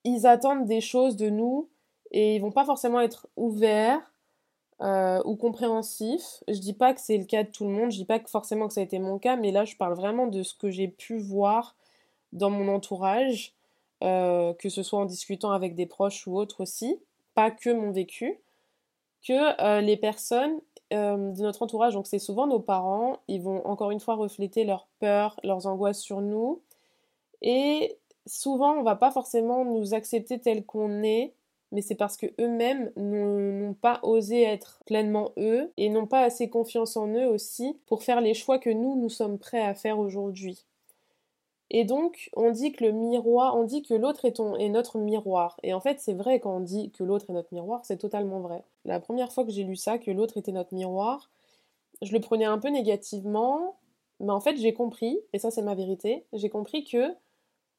ils 0.05 0.27
attendent 0.27 0.67
des 0.67 0.81
choses 0.81 1.17
de 1.17 1.31
nous 1.31 1.69
et 2.11 2.37
ils 2.37 2.41
vont 2.41 2.51
pas 2.51 2.65
forcément 2.65 3.01
être 3.01 3.29
ouverts 3.37 4.12
euh, 4.83 5.23
ou 5.25 5.37
compréhensif. 5.37 6.43
Je 6.49 6.59
dis 6.59 6.73
pas 6.73 6.93
que 6.93 7.01
c'est 7.01 7.17
le 7.17 7.25
cas 7.25 7.45
de 7.45 7.51
tout 7.51 7.65
le 7.65 7.71
monde, 7.71 7.93
je 7.93 7.99
dis 7.99 8.05
pas 8.05 8.19
forcément 8.27 8.67
que 8.67 8.75
ça 8.75 8.81
a 8.81 8.85
été 8.85 8.99
mon 8.99 9.19
cas, 9.19 9.37
mais 9.37 9.53
là 9.53 9.65
je 9.65 9.77
parle 9.77 9.95
vraiment 9.95 10.27
de 10.27 10.43
ce 10.43 10.55
que 10.55 10.71
j'ai 10.71 10.89
pu 10.89 11.19
voir 11.19 11.77
dans 12.33 12.51
mon 12.51 12.67
entourage, 12.69 13.55
euh, 14.03 14.55
que 14.55 14.69
ce 14.69 14.83
soit 14.83 14.99
en 14.99 15.05
discutant 15.05 15.53
avec 15.53 15.77
des 15.77 15.87
proches 15.87 16.27
ou 16.27 16.37
autres 16.37 16.63
aussi, 16.63 16.99
pas 17.35 17.53
que 17.53 17.71
mon 17.71 17.93
vécu, 17.93 18.41
que 19.27 19.63
euh, 19.63 19.81
les 19.81 19.97
personnes 19.97 20.61
de 20.91 21.43
notre 21.43 21.63
entourage, 21.63 21.95
donc 21.95 22.07
c'est 22.07 22.19
souvent 22.19 22.47
nos 22.47 22.61
parents, 22.61 23.17
ils 23.27 23.41
vont 23.41 23.67
encore 23.67 23.93
une 23.93 24.01
fois 24.01 24.15
refléter 24.15 24.65
leurs 24.65 24.89
peurs, 24.99 25.41
leurs 25.43 25.67
angoisses 25.67 26.01
sur 26.01 26.21
nous, 26.21 26.61
et 27.41 27.97
souvent 28.27 28.73
on 28.75 28.83
va 28.83 28.97
pas 28.97 29.11
forcément 29.11 29.65
nous 29.65 29.95
accepter 29.95 30.39
tel 30.39 30.67
qu'on 30.67 31.03
est 31.03 31.33
mais 31.73 31.83
c'est 31.83 31.95
parce 31.95 32.17
que 32.17 32.27
eux-mêmes 32.39 32.93
n'ont 32.97 33.75
pas 33.75 33.99
osé 34.03 34.43
être 34.43 34.81
pleinement 34.87 35.33
eux 35.39 35.73
et 35.77 35.89
n'ont 35.89 36.07
pas 36.07 36.21
assez 36.21 36.49
confiance 36.49 36.97
en 36.97 37.09
eux 37.09 37.27
aussi 37.27 37.77
pour 37.87 38.03
faire 38.03 38.21
les 38.21 38.35
choix 38.35 38.59
que 38.59 38.71
nous, 38.71 38.95
nous 38.95 39.09
sommes 39.09 39.39
prêts 39.39 39.63
à 39.63 39.75
faire 39.75 39.99
aujourd'hui. 39.99 40.65
Et 41.71 41.85
donc, 41.85 42.29
on 42.37 42.51
dit 42.51 42.73
que 42.73 42.85
le 42.85 42.93
miroir, 42.93 43.57
on 43.57 43.65
dit 43.65 43.83
que 43.83 43.95
l'autre 43.95 44.27
est, 44.27 44.39
est, 44.59 44.69
notre 44.69 44.99
miroir. 44.99 45.59
Et 45.63 45.73
en 45.73 45.81
fait, 45.81 46.01
c'est 46.01 46.13
vrai 46.13 46.39
quand 46.39 46.55
on 46.55 46.61
dit 46.61 46.91
que 46.91 47.03
l'autre 47.03 47.31
est 47.31 47.33
notre 47.33 47.55
miroir, 47.55 47.81
c'est 47.85 47.97
totalement 47.97 48.41
vrai. 48.41 48.63
La 48.85 49.01
première 49.01 49.33
fois 49.33 49.45
que 49.45 49.51
j'ai 49.51 49.65
lu 49.65 49.75
ça, 49.75 49.97
que 49.97 50.11
l'autre 50.11 50.37
était 50.37 50.53
notre 50.53 50.75
miroir, 50.75 51.31
je 52.03 52.13
le 52.13 52.21
prenais 52.21 52.45
un 52.45 52.59
peu 52.59 52.69
négativement, 52.69 53.77
mais 54.21 54.33
en 54.33 54.41
fait, 54.41 54.57
j'ai 54.57 54.75
compris, 54.75 55.19
et 55.33 55.39
ça 55.39 55.51
c'est 55.51 55.63
ma 55.63 55.75
vérité, 55.75 56.27
j'ai 56.35 56.51
compris 56.51 56.85
que 56.85 57.15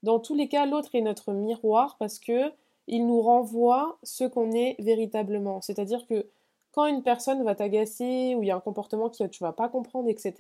dans 0.02 0.20
tous 0.20 0.34
les 0.34 0.48
cas, 0.48 0.66
l'autre 0.66 0.96
est 0.96 1.02
notre 1.02 1.32
miroir 1.32 1.96
parce 2.00 2.20
que 2.20 2.52
il 2.88 3.08
nous 3.08 3.22
renvoie 3.22 3.98
ce 4.04 4.24
qu'on 4.24 4.52
est 4.52 4.76
véritablement. 4.80 5.62
C'est-à-dire 5.62 6.06
que 6.08 6.28
quand 6.72 6.86
une 6.86 7.04
personne 7.04 7.44
va 7.44 7.56
t'agacer 7.56 8.36
ou 8.36 8.44
il 8.44 8.48
y 8.48 8.52
a 8.52 8.56
un 8.56 8.60
comportement 8.60 9.10
que 9.10 9.24
tu 9.26 9.44
vas 9.44 9.54
pas 9.54 9.70
comprendre, 9.70 10.10
etc., 10.10 10.34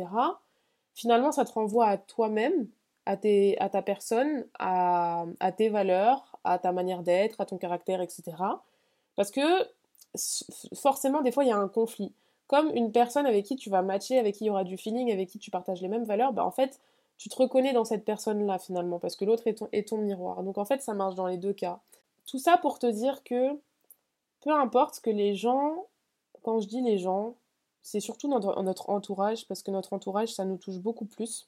finalement, 0.96 1.32
ça 1.32 1.46
te 1.46 1.52
renvoie 1.54 1.88
à 1.88 1.98
toi-même, 1.98 2.68
à, 3.06 3.14
à 3.14 3.70
ta 3.70 3.82
personne, 3.82 4.46
à, 4.60 5.26
tes 5.56 5.70
valeurs, 5.70 6.40
à 6.44 6.58
ta 6.60 6.72
manière 6.72 7.04
d'être, 7.04 7.40
à 7.40 7.46
ton 7.46 7.58
caractère, 7.58 8.02
etc. 8.02 8.24
Parce 9.16 9.32
que 9.32 9.42
forcément, 10.76 11.22
des 11.22 11.32
fois, 11.32 11.44
il 11.44 11.50
y 11.50 11.54
a 11.54 11.58
un 11.58 11.68
conflit. 11.68 12.14
Comme 12.48 12.72
une 12.76 12.92
personne 12.92 13.26
avec 13.26 13.46
qui 13.46 13.56
tu 13.56 13.70
vas 13.70 13.82
matcher, 13.82 14.20
avec 14.20 14.36
qui 14.36 14.46
il 14.46 14.48
y 14.48 14.50
aura 14.50 14.64
du 14.64 14.78
feeling, 14.78 15.12
avec 15.12 15.30
qui 15.30 15.40
tu 15.40 15.52
partages 15.52 15.82
les 15.82 15.88
mêmes 15.88 16.04
valeurs, 16.04 16.34
bah, 16.34 16.46
en 16.46 16.52
fait, 16.52 16.80
tu 17.18 17.30
te 17.30 17.36
reconnais 17.36 17.74
dans 17.74 17.86
cette 17.86 18.06
personne-là 18.06 18.60
finalement, 18.60 19.00
parce 19.00 19.16
que 19.16 19.26
l'autre 19.26 19.48
est 19.48 19.56
ton, 19.56 19.70
est 19.72 19.88
ton 19.88 19.98
miroir. 19.98 20.44
Donc 20.44 20.58
en 20.58 20.66
fait, 20.66 20.82
ça 20.82 20.94
marche 20.94 21.16
dans 21.16 21.28
les 21.28 21.38
deux 21.38 21.54
cas. 21.54 21.80
Tout 22.26 22.40
ça 22.40 22.58
pour 22.58 22.80
te 22.80 22.88
dire 22.88 23.24
que 23.24 23.52
peu 24.42 24.52
importe 24.52 25.00
que 25.02 25.10
les 25.10 25.36
gens, 25.36 25.88
quand 26.42 26.60
je 26.60 26.68
dis 26.68 26.82
les 26.82 26.98
gens, 26.98 27.36
c'est 27.82 28.00
surtout 28.00 28.28
notre, 28.28 28.62
notre 28.64 28.90
entourage, 28.90 29.48
parce 29.48 29.62
que 29.62 29.72
notre 29.72 29.94
entourage, 29.94 30.34
ça 30.34 30.46
nous 30.46 30.58
touche 30.58 30.80
beaucoup 30.80 31.06
plus. 31.06 31.48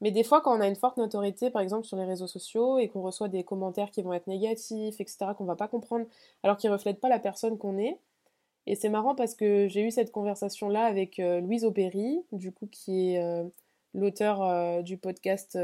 Mais 0.00 0.10
des 0.10 0.24
fois, 0.24 0.40
quand 0.40 0.56
on 0.56 0.60
a 0.60 0.66
une 0.66 0.76
forte 0.76 0.96
notoriété, 0.96 1.50
par 1.50 1.62
exemple 1.62 1.86
sur 1.86 1.96
les 1.96 2.04
réseaux 2.04 2.26
sociaux, 2.26 2.78
et 2.78 2.88
qu'on 2.88 3.02
reçoit 3.02 3.28
des 3.28 3.44
commentaires 3.44 3.90
qui 3.90 4.02
vont 4.02 4.12
être 4.12 4.26
négatifs, 4.26 5.00
etc., 5.00 5.32
qu'on 5.36 5.44
va 5.44 5.56
pas 5.56 5.68
comprendre, 5.68 6.06
alors 6.42 6.56
qu'ils 6.56 6.70
reflètent 6.70 7.00
pas 7.00 7.08
la 7.08 7.18
personne 7.18 7.58
qu'on 7.58 7.78
est. 7.78 7.98
Et 8.66 8.74
c'est 8.74 8.88
marrant 8.88 9.14
parce 9.14 9.34
que 9.34 9.68
j'ai 9.68 9.82
eu 9.82 9.90
cette 9.90 10.10
conversation-là 10.10 10.84
avec 10.84 11.18
euh, 11.18 11.40
Louise 11.40 11.64
Aubéry, 11.64 12.24
du 12.32 12.52
coup, 12.52 12.66
qui 12.66 13.12
est 13.12 13.22
euh, 13.22 13.44
l'auteur 13.92 14.42
euh, 14.42 14.82
du 14.82 14.96
podcast 14.96 15.58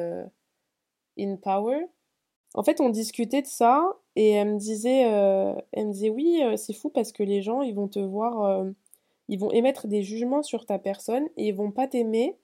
In 1.19 1.37
Power. 1.37 1.87
En 2.55 2.63
fait, 2.63 2.81
on 2.81 2.89
discutait 2.89 3.43
de 3.43 3.47
ça, 3.47 3.97
et 4.17 4.31
elle 4.31 4.55
me 4.55 4.59
disait, 4.59 5.05
me 5.05 5.93
disait 5.93 6.11
oui, 6.11 6.43
c'est 6.57 6.73
fou 6.73 6.91
parce 6.91 7.13
que 7.13 7.23
les 7.23 7.43
gens, 7.43 7.63
ils 7.63 7.75
vont 7.75 7.89
te 7.89 8.01
voir, 8.01 8.65
ils 9.29 9.39
vont 9.39 9.53
émettre 9.53 9.87
des 9.87 10.03
jugements 10.03 10.43
sur 10.43 10.67
ta 10.67 10.79
personne, 10.79 11.27
et 11.37 11.49
ils 11.49 11.55
vont 11.55 11.71
pas 11.71 11.87
t'aimer 11.87 12.37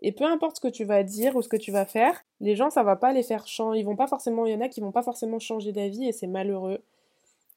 et 0.00 0.12
peu 0.12 0.24
importe 0.24 0.56
ce 0.56 0.60
que 0.60 0.68
tu 0.68 0.84
vas 0.84 1.02
dire 1.02 1.34
ou 1.36 1.42
ce 1.42 1.48
que 1.48 1.56
tu 1.56 1.72
vas 1.72 1.84
faire, 1.84 2.24
les 2.40 2.54
gens, 2.54 2.70
ça 2.70 2.82
va 2.82 2.96
pas 2.96 3.12
les 3.12 3.22
faire 3.22 3.46
changer. 3.46 3.80
Ils 3.80 3.84
vont 3.84 3.96
pas 3.96 4.06
forcément, 4.06 4.46
il 4.46 4.52
y 4.52 4.54
en 4.54 4.60
a 4.60 4.68
qui 4.68 4.80
vont 4.80 4.92
pas 4.92 5.02
forcément 5.02 5.38
changer 5.38 5.72
d'avis 5.72 6.06
et 6.06 6.12
c'est 6.12 6.26
malheureux. 6.28 6.82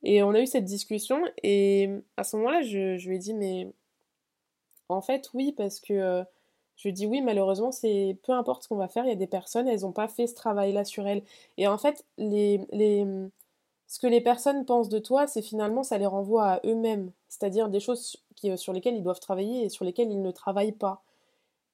Et 0.03 0.23
on 0.23 0.31
a 0.31 0.41
eu 0.41 0.47
cette 0.47 0.65
discussion 0.65 1.21
et 1.43 1.89
à 2.17 2.23
ce 2.23 2.37
moment-là, 2.37 2.61
je, 2.63 3.07
lui 3.07 3.15
ai 3.15 3.19
dit, 3.19 3.35
mais 3.35 3.71
en 4.89 5.01
fait, 5.01 5.29
oui, 5.33 5.53
parce 5.55 5.79
que 5.79 5.93
euh, 5.93 6.23
je 6.81 6.89
dit, 6.89 7.05
oui, 7.05 7.21
malheureusement, 7.21 7.71
c'est 7.71 8.17
peu 8.23 8.31
importe 8.31 8.63
ce 8.63 8.67
qu'on 8.67 8.75
va 8.75 8.87
faire, 8.87 9.05
il 9.05 9.09
y 9.09 9.11
a 9.11 9.15
des 9.15 9.27
personnes, 9.27 9.67
elles 9.67 9.81
n'ont 9.81 9.91
pas 9.91 10.07
fait 10.07 10.25
ce 10.25 10.33
travail-là 10.33 10.83
sur 10.83 11.07
elles. 11.07 11.21
Et 11.57 11.67
en 11.67 11.77
fait, 11.77 12.05
ce 12.17 13.99
que 13.99 14.07
les 14.07 14.21
personnes 14.21 14.65
pensent 14.65 14.89
de 14.89 14.97
toi, 14.97 15.27
c'est 15.27 15.43
finalement, 15.43 15.83
ça 15.83 15.99
les 15.99 16.07
renvoie 16.07 16.45
à 16.45 16.61
eux-mêmes. 16.65 17.11
C'est-à-dire 17.29 17.69
des 17.69 17.79
choses 17.79 18.17
qui, 18.35 18.57
sur 18.57 18.73
lesquelles 18.73 18.95
ils 18.95 19.03
doivent 19.03 19.19
travailler 19.19 19.65
et 19.65 19.69
sur 19.69 19.85
lesquelles 19.85 20.11
ils 20.11 20.21
ne 20.21 20.31
travaillent 20.31 20.71
pas. 20.71 21.03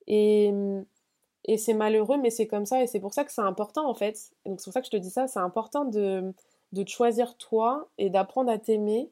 Et, 0.07 0.53
et 1.45 1.57
c'est 1.57 1.73
malheureux, 1.73 2.17
mais 2.17 2.29
c'est 2.29 2.47
comme 2.47 2.65
ça, 2.65 2.83
et 2.83 2.87
c'est 2.87 2.99
pour 2.99 3.13
ça 3.13 3.23
que 3.23 3.31
c'est 3.31 3.41
important 3.41 3.89
en 3.89 3.93
fait. 3.93 4.31
donc 4.45 4.59
c'est 4.59 4.65
pour 4.65 4.73
ça 4.73 4.81
que 4.81 4.87
je 4.87 4.91
te 4.91 4.97
dis 4.97 5.09
ça, 5.09 5.27
c'est 5.27 5.39
important 5.39 5.85
de, 5.85 6.33
de 6.73 6.83
te 6.83 6.89
choisir 6.89 7.37
toi 7.37 7.87
et 7.97 8.09
d'apprendre 8.09 8.51
à 8.51 8.57
t'aimer 8.57 9.09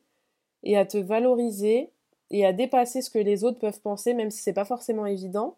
et 0.63 0.77
à 0.77 0.85
te 0.85 0.97
valoriser 0.97 1.91
et 2.31 2.45
à 2.45 2.53
dépasser 2.53 3.01
ce 3.01 3.09
que 3.09 3.19
les 3.19 3.43
autres 3.43 3.59
peuvent 3.59 3.79
penser, 3.81 4.13
même 4.13 4.31
si 4.31 4.41
c'est 4.41 4.53
pas 4.53 4.65
forcément 4.65 5.05
évident, 5.05 5.55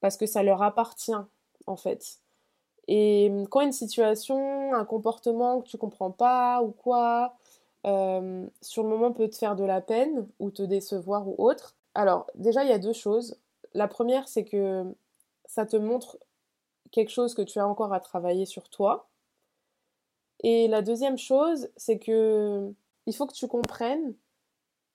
parce 0.00 0.16
que 0.16 0.26
ça 0.26 0.42
leur 0.42 0.62
appartient 0.62 1.12
en 1.66 1.76
fait. 1.76 2.18
Et 2.88 3.32
quand 3.50 3.60
une 3.60 3.72
situation, 3.72 4.74
un 4.74 4.84
comportement 4.84 5.60
que 5.60 5.68
tu 5.68 5.78
comprends 5.78 6.10
pas 6.10 6.62
ou 6.62 6.72
quoi, 6.72 7.34
euh, 7.86 8.46
sur 8.60 8.82
le 8.82 8.88
moment 8.88 9.12
peut 9.12 9.28
te 9.28 9.36
faire 9.36 9.56
de 9.56 9.64
la 9.64 9.80
peine 9.80 10.26
ou 10.38 10.50
te 10.50 10.62
décevoir 10.62 11.28
ou 11.28 11.34
autre. 11.38 11.76
Alors 11.94 12.26
déjà 12.34 12.64
il 12.64 12.70
y 12.70 12.72
a 12.72 12.78
deux 12.78 12.92
choses. 12.92 13.36
La 13.74 13.88
première, 13.88 14.28
c'est 14.28 14.44
que 14.44 14.84
ça 15.46 15.66
te 15.66 15.76
montre 15.76 16.18
quelque 16.90 17.10
chose 17.10 17.34
que 17.34 17.42
tu 17.42 17.58
as 17.58 17.66
encore 17.66 17.92
à 17.92 18.00
travailler 18.00 18.46
sur 18.46 18.68
toi. 18.68 19.08
Et 20.42 20.68
la 20.68 20.82
deuxième 20.82 21.18
chose, 21.18 21.68
c'est 21.76 21.98
que 21.98 22.72
il 23.06 23.14
faut 23.14 23.26
que 23.26 23.34
tu 23.34 23.46
comprennes 23.46 24.14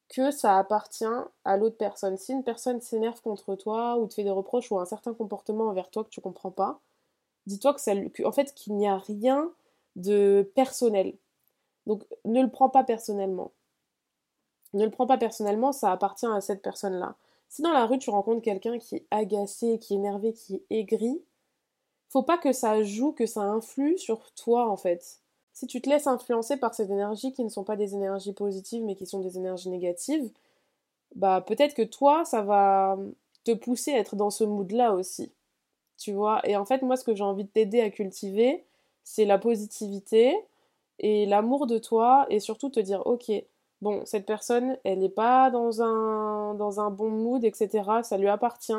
que 0.10 0.32
ça 0.32 0.58
appartient 0.58 1.06
à 1.46 1.58
l'autre 1.58 1.78
personne. 1.78 2.18
Si 2.18 2.32
une 2.32 2.44
personne 2.44 2.82
s'énerve 2.82 3.22
contre 3.22 3.56
toi 3.56 3.98
ou 3.98 4.08
te 4.08 4.14
fait 4.14 4.24
des 4.24 4.30
reproches 4.30 4.72
ou 4.72 4.80
un 4.80 4.86
certain 4.86 5.14
comportement 5.14 5.68
envers 5.68 5.90
toi 5.90 6.04
que 6.04 6.10
tu 6.10 6.22
comprends 6.22 6.52
pas, 6.52 6.80
dis-toi 7.48 7.74
que 7.74 7.82
ça, 7.82 7.94
en 8.24 8.32
fait 8.32 8.54
qu'il 8.54 8.76
n'y 8.76 8.88
a 8.88 8.98
rien 8.98 9.52
de 9.96 10.50
personnel. 10.56 11.16
Donc 11.88 12.04
ne 12.26 12.42
le 12.42 12.50
prends 12.50 12.70
pas 12.70 12.84
personnellement. 12.84 13.52
Ne 14.74 14.86
le 14.86 14.92
prends 14.92 15.08
pas 15.08 15.18
personnellement, 15.18 15.72
ça 15.72 15.92
appartient 15.92 16.26
à 16.26 16.42
cette 16.42 16.62
personne-là. 16.62 17.16
Si 17.50 17.62
dans 17.62 17.72
la 17.72 17.86
rue 17.86 18.00
tu 18.00 18.10
rencontres 18.10 18.42
quelqu'un 18.42 18.80
qui 18.80 18.98
est 18.98 19.08
agacé, 19.12 19.80
qui 19.80 19.94
est 19.94 19.98
énervé, 19.98 20.34
qui 20.34 20.56
est 20.56 20.66
aigri, 20.70 21.22
faut 22.10 22.24
pas 22.24 22.38
que 22.38 22.54
ça 22.54 22.84
joue, 22.84 23.12
que 23.12 23.26
ça 23.26 23.42
influe 23.42 23.98
sur 23.98 24.32
toi 24.34 24.70
en 24.70 24.78
fait. 24.78 25.20
Si 25.56 25.66
tu 25.66 25.82
te 25.82 25.90
laisses 25.90 26.06
influencer 26.06 26.58
par 26.58 26.76
ces 26.76 26.92
énergies 26.92 27.34
qui 27.34 27.44
ne 27.44 27.50
sont 27.50 27.64
pas 27.64 27.76
des 27.76 27.96
énergies 27.96 28.34
positives 28.34 28.84
mais 28.84 28.96
qui 28.96 29.08
sont 29.08 29.22
des 29.22 29.38
énergies 29.38 29.70
négatives, 29.70 30.30
bah 31.16 31.42
peut-être 31.42 31.74
que 31.74 31.82
toi 31.82 32.26
ça 32.26 32.44
va 32.44 32.98
te 33.44 33.54
pousser 33.54 33.94
à 33.94 34.00
être 34.00 34.16
dans 34.16 34.30
ce 34.30 34.44
mood 34.44 34.72
là 34.72 34.94
aussi. 34.94 35.32
Tu 35.98 36.14
vois 36.14 36.42
Et 36.48 36.58
en 36.58 36.66
fait 36.66 36.84
moi 36.84 36.98
ce 36.98 37.04
que 37.04 37.16
j'ai 37.16 37.24
envie 37.24 37.46
de 37.46 37.50
t'aider 37.50 37.82
à 37.82 37.90
cultiver, 37.90 38.66
c'est 39.04 39.26
la 39.26 39.40
positivité 39.40 40.36
et 41.00 41.26
l'amour 41.26 41.68
de 41.68 41.78
toi 41.78 42.26
et 42.30 42.40
surtout 42.40 42.70
te 42.70 42.80
dire 42.80 43.06
OK, 43.08 43.32
bon, 43.82 44.06
cette 44.06 44.26
personne, 44.26 44.78
elle 44.84 45.00
n'est 45.00 45.10
pas 45.10 45.52
dans 45.52 45.82
un, 45.82 46.56
dans 46.56 46.80
un 46.80 46.90
bon 46.90 47.10
mood, 47.10 47.44
etc. 47.44 47.84
Ça 48.04 48.18
lui 48.18 48.28
appartient. 48.28 48.74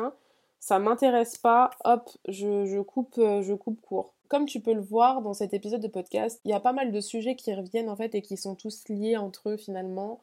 Ça 0.59 0.79
m'intéresse 0.79 1.37
pas. 1.37 1.71
Hop, 1.85 2.09
je, 2.27 2.81
coupe, 2.81 3.15
euh, 3.17 3.41
je 3.41 3.53
coupe 3.53 3.79
court. 3.81 4.13
Comme 4.29 4.45
tu 4.45 4.59
peux 4.59 4.73
le 4.73 4.81
voir 4.81 5.21
dans 5.21 5.33
cet 5.33 5.53
épisode 5.53 5.81
de 5.81 5.87
podcast, 5.87 6.41
il 6.43 6.51
y 6.51 6.53
a 6.53 6.59
pas 6.59 6.73
mal 6.73 6.91
de 6.91 6.99
sujets 6.99 7.35
qui 7.35 7.53
reviennent 7.53 7.89
en 7.89 7.95
fait 7.95 8.13
et 8.15 8.21
qui 8.21 8.37
sont 8.37 8.55
tous 8.55 8.87
liés 8.89 9.17
entre 9.17 9.49
eux 9.49 9.57
finalement. 9.57 10.21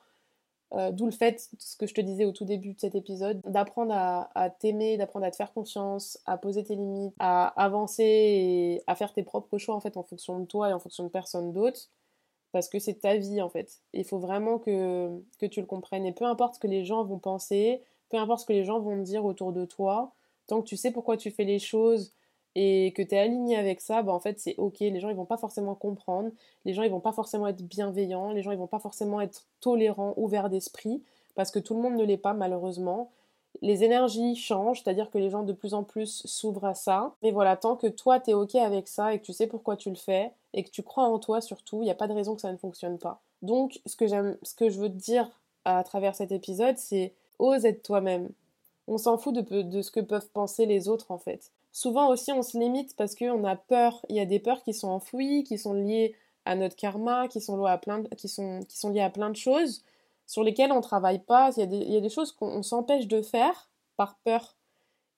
Euh, 0.73 0.91
d'où 0.91 1.07
le 1.07 1.13
fait, 1.13 1.51
ce 1.59 1.77
que 1.77 1.87
je 1.87 1.95
te 1.95 2.01
disais 2.01 2.25
au 2.25 2.33
tout 2.33 2.45
début 2.45 2.75
de 2.75 2.81
cet 2.81 2.95
épisode, 2.95 3.41
d'apprendre 3.45 3.95
à, 3.95 4.51
t'aimer, 4.59 4.97
d'apprendre 4.97 5.25
à 5.25 5.31
te 5.31 5.37
faire 5.37 5.53
confiance, 5.53 6.19
à 6.27 6.37
poser 6.37 6.65
tes 6.65 6.75
limites, 6.75 7.15
à 7.21 7.47
avancer 7.63 8.03
et 8.03 8.83
à 8.87 8.97
faire 8.97 9.13
tes 9.13 9.23
propres 9.23 9.59
choix 9.59 9.75
en 9.75 9.81
fait 9.81 9.97
en 9.97 10.03
fonction 10.03 10.41
de 10.41 10.47
toi 10.47 10.71
et 10.71 10.73
en 10.73 10.81
fonction 10.81 11.05
de 11.05 11.09
personne 11.09 11.53
d'autre 11.53 11.91
parce 12.51 12.69
que 12.69 12.79
c'est 12.79 12.95
ta 12.95 13.17
vie 13.17 13.43
en 13.43 13.49
fait. 13.49 13.81
Il 13.93 14.05
faut 14.05 14.19
vraiment 14.19 14.59
que, 14.59 15.11
que 15.41 15.47
tu 15.47 15.61
le 15.61 15.67
comprennes. 15.67 16.07
Et 16.07 16.13
peu 16.13 16.25
importe 16.25 16.55
ce 16.55 16.61
que 16.61 16.69
les 16.69 16.85
gens 16.85 17.05
vont 17.05 17.19
penser, 17.19 17.83
peu 18.11 18.17
importe 18.17 18.43
ce 18.43 18.47
que 18.47 18.53
les 18.53 18.65
gens 18.65 18.79
vont 18.79 18.97
dire 18.97 19.25
autour 19.25 19.53
de 19.53 19.65
toi, 19.65 20.13
tant 20.47 20.63
que 20.63 20.67
tu 20.69 20.77
sais 20.77 20.93
pourquoi 20.93 21.17
tu 21.17 21.33
fais 21.33 21.45
les 21.45 21.59
choses 21.59 22.13
et 22.55 22.93
que 22.93 23.03
tu 23.03 23.15
es 23.15 23.19
aligné 23.19 23.57
avec 23.57 23.81
ça, 23.81 24.03
bah 24.03 24.13
en 24.13 24.21
fait 24.21 24.39
c'est 24.39 24.55
ok. 24.59 24.81
Les 24.81 25.01
gens 25.01 25.09
ils 25.09 25.17
vont 25.17 25.25
pas 25.25 25.37
forcément 25.37 25.75
comprendre, 25.75 26.31
les 26.65 26.75
gens 26.75 26.83
ils 26.83 26.91
vont 26.91 27.01
pas 27.01 27.13
forcément 27.13 27.47
être 27.49 27.63
bienveillants, 27.63 28.33
les 28.33 28.43
gens 28.43 28.53
ils 28.53 28.59
vont 28.59 28.67
pas 28.67 28.79
forcément 28.79 29.21
être 29.21 29.47
tolérants, 29.61 30.15
ouverts 30.17 30.51
d'esprit, 30.51 31.03
parce 31.35 31.51
que 31.51 31.59
tout 31.59 31.75
le 31.75 31.81
monde 31.81 31.97
ne 31.97 32.05
l'est 32.05 32.17
pas 32.17 32.35
malheureusement 32.35 33.11
les 33.63 33.85
énergies 33.85 34.37
changent, 34.37 34.83
c'est-à-dire 34.83 35.11
que 35.11 35.19
les 35.19 35.31
gens 35.31 35.43
de 35.43 35.53
plus 35.53 35.75
en 35.75 35.85
plus 35.85 36.23
s'ouvrent 36.27 36.65
à 36.65 36.75
ça. 36.75 37.15
Mais 37.23 37.31
voilà, 37.31 37.57
tant 37.57 37.77
que 37.77 37.87
toi 37.87 38.21
tu 38.21 38.31
es 38.31 38.35
ok 38.35 38.55
avec 38.57 38.89
ça 38.89 39.15
et 39.15 39.19
que 39.19 39.25
tu 39.25 39.33
sais 39.33 39.47
pourquoi 39.47 39.77
tu 39.77 39.91
le 39.91 39.97
fais 39.97 40.33
et 40.53 40.65
que 40.65 40.71
tu 40.71 40.83
crois 40.83 41.05
en 41.05 41.19
toi 41.19 41.41
surtout, 41.41 41.79
il 41.83 41.85
n'y 41.85 41.91
a 41.91 41.95
pas 41.95 42.09
de 42.09 42.13
raison 42.13 42.35
que 42.35 42.41
ça 42.41 42.53
ne 42.53 42.57
fonctionne 42.57 42.99
pas. 42.99 43.21
Donc, 43.43 43.81
ce 43.87 43.97
que, 43.97 44.07
j'aime, 44.07 44.37
ce 44.43 44.55
que 44.55 44.71
je 44.71 44.79
veux 44.79 44.89
te 44.89 44.97
dire 44.97 45.31
à 45.65 45.83
travers 45.85 46.15
cet 46.15 46.33
épisode, 46.33 46.79
c'est 46.79 47.13
ose 47.39 47.65
être 47.65 47.83
toi-même. 47.83 48.31
On 48.87 48.99
s'en 48.99 49.19
fout 49.19 49.35
de 49.35 49.83
ce 49.83 49.91
que 49.91 50.01
peuvent 50.01 50.29
penser 50.29 50.67
les 50.67 50.89
autres 50.89 51.11
en 51.11 51.19
fait. 51.19 51.51
Souvent 51.75 52.09
aussi, 52.09 52.31
on 52.31 52.43
se 52.43 52.57
limite 52.57 52.95
parce 52.95 53.17
qu'on 53.17 53.43
a 53.43 53.57
peur. 53.57 54.07
Il 54.09 54.15
y 54.15 54.21
a 54.21 54.27
des 54.27 54.39
peurs 54.39 54.63
qui 54.63 54.73
sont 54.73 54.87
enfouies, 54.87 55.43
qui 55.43 55.59
sont 55.59 55.73
liées 55.73 56.15
à 56.45 56.55
notre 56.55 56.77
karma, 56.77 57.27
qui 57.27 57.41
sont, 57.41 57.57
liées 57.65 59.01
à 59.01 59.11
plein 59.11 59.29
de 59.29 59.37
choses 59.37 59.83
sur 60.25 60.45
lesquelles 60.45 60.71
on 60.71 60.77
ne 60.77 60.83
travaille 60.83 61.19
pas. 61.19 61.51
Il 61.57 61.61
y, 61.61 61.63
a 61.65 61.67
des, 61.67 61.79
il 61.79 61.93
y 61.93 61.97
a 61.97 62.01
des 62.01 62.11
choses 62.11 62.31
qu'on 62.31 62.63
s'empêche 62.63 63.09
de 63.09 63.23
faire 63.23 63.69
par 63.97 64.17
peur. 64.19 64.57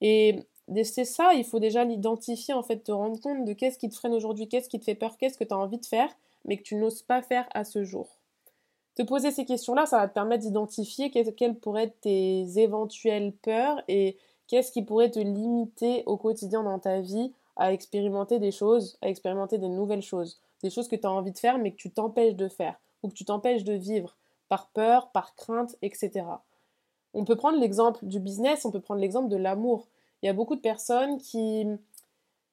Et 0.01 0.47
c'est 0.83 1.05
ça, 1.05 1.35
il 1.35 1.45
faut 1.45 1.61
déjà 1.61 1.85
l'identifier, 1.85 2.55
en 2.55 2.63
fait, 2.63 2.79
te 2.79 2.93
rendre 2.93 3.21
compte 3.21 3.45
de 3.45 3.53
qu'est-ce 3.53 3.79
qui 3.79 3.91
te 3.91 3.95
freine 3.95 4.15
aujourd'hui, 4.15 4.49
qu'est-ce 4.49 4.71
qui 4.71 4.81
te 4.81 4.85
fait 4.85 4.95
peur, 4.95 5.19
qu'est-ce 5.19 5.37
que 5.37 5.45
tu 5.45 5.53
as 5.53 5.59
envie 5.59 5.79
de 5.79 5.85
faire, 5.85 6.09
mais 6.47 6.57
que 6.57 6.63
tu 6.63 6.77
n'oses 6.77 7.03
pas 7.03 7.21
faire 7.21 7.47
à 7.53 7.65
ce 7.65 7.85
jour. 7.85 8.17
Te 8.95 9.03
poser 9.03 9.31
ces 9.31 9.45
questions-là, 9.45 9.85
ça 9.85 9.99
va 9.99 10.09
te 10.09 10.15
permettre 10.15 10.45
d'identifier 10.45 11.11
quelles 11.11 11.59
pourraient 11.59 11.85
être 11.85 12.01
tes 12.01 12.59
éventuelles 12.59 13.35
peurs 13.43 13.83
et 13.89 14.17
qu'est-ce 14.49 14.73
qui 14.73 14.83
pourrait 14.83 15.11
te 15.11 15.19
limiter 15.19 16.03
au 16.07 16.17
quotidien 16.17 16.63
dans 16.63 16.79
ta 16.79 17.01
vie 17.01 17.33
à 17.57 17.73
expérimenter 17.73 18.39
des 18.39 18.53
choses, 18.53 18.99
à 19.03 19.09
expérimenter 19.09 19.59
des 19.59 19.69
nouvelles 19.69 20.03
choses, 20.03 20.41
des 20.63 20.71
choses 20.71 20.89
que 20.89 20.97
tu 20.97 21.07
as 21.07 21.11
envie 21.11 21.33
de 21.33 21.39
faire 21.39 21.59
mais 21.59 21.71
que 21.71 21.77
tu 21.77 21.91
t'empêches 21.91 22.37
de 22.37 22.49
faire 22.49 22.79
ou 23.03 23.09
que 23.09 23.15
tu 23.15 23.25
t'empêches 23.25 23.65
de 23.65 23.73
vivre 23.73 24.17
par 24.49 24.69
peur, 24.69 25.11
par 25.11 25.35
crainte, 25.35 25.77
etc. 25.83 26.25
On 27.15 27.25
peut 27.25 27.37
prendre 27.37 27.59
l'exemple 27.59 28.05
du 28.05 28.21
business, 28.21 28.65
on 28.65 28.71
peut 28.71 28.81
prendre 28.81 29.01
l'exemple 29.01 29.29
de 29.29 29.37
l'amour. 29.37 29.89
Il 30.23 30.27
y 30.27 30.29
a 30.29 30.33
beaucoup 30.33 30.55
de 30.55 30.61
personnes 30.61 31.19
qui, 31.19 31.67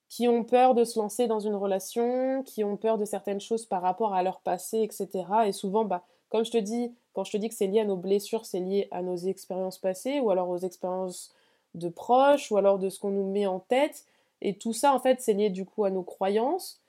qui 0.09 0.27
ont 0.27 0.43
peur 0.43 0.73
de 0.73 0.83
se 0.83 0.99
lancer 0.99 1.27
dans 1.27 1.39
une 1.39 1.55
relation, 1.55 2.43
qui 2.43 2.63
ont 2.63 2.77
peur 2.77 2.97
de 2.97 3.05
certaines 3.05 3.41
choses 3.41 3.65
par 3.65 3.81
rapport 3.81 4.13
à 4.13 4.23
leur 4.23 4.41
passé, 4.41 4.81
etc. 4.81 5.25
Et 5.45 5.51
souvent, 5.51 5.85
bah, 5.85 6.03
comme 6.29 6.45
je 6.45 6.51
te 6.51 6.57
dis, 6.57 6.93
quand 7.13 7.23
je 7.23 7.31
te 7.31 7.37
dis 7.37 7.49
que 7.49 7.55
c'est 7.55 7.67
lié 7.67 7.81
à 7.81 7.85
nos 7.85 7.97
blessures, 7.97 8.45
c'est 8.45 8.59
lié 8.59 8.87
à 8.91 9.01
nos 9.01 9.15
expériences 9.15 9.77
passées, 9.77 10.19
ou 10.19 10.31
alors 10.31 10.49
aux 10.49 10.57
expériences 10.57 11.33
de 11.75 11.89
proches, 11.89 12.51
ou 12.51 12.57
alors 12.57 12.79
de 12.79 12.89
ce 12.89 12.99
qu'on 12.99 13.11
nous 13.11 13.29
met 13.31 13.47
en 13.47 13.59
tête. 13.59 14.05
Et 14.41 14.55
tout 14.55 14.73
ça, 14.73 14.93
en 14.93 14.99
fait, 14.99 15.21
c'est 15.21 15.33
lié 15.33 15.49
du 15.49 15.65
coup 15.65 15.85
à 15.85 15.89
nos 15.89 16.03
croyances. 16.03 16.79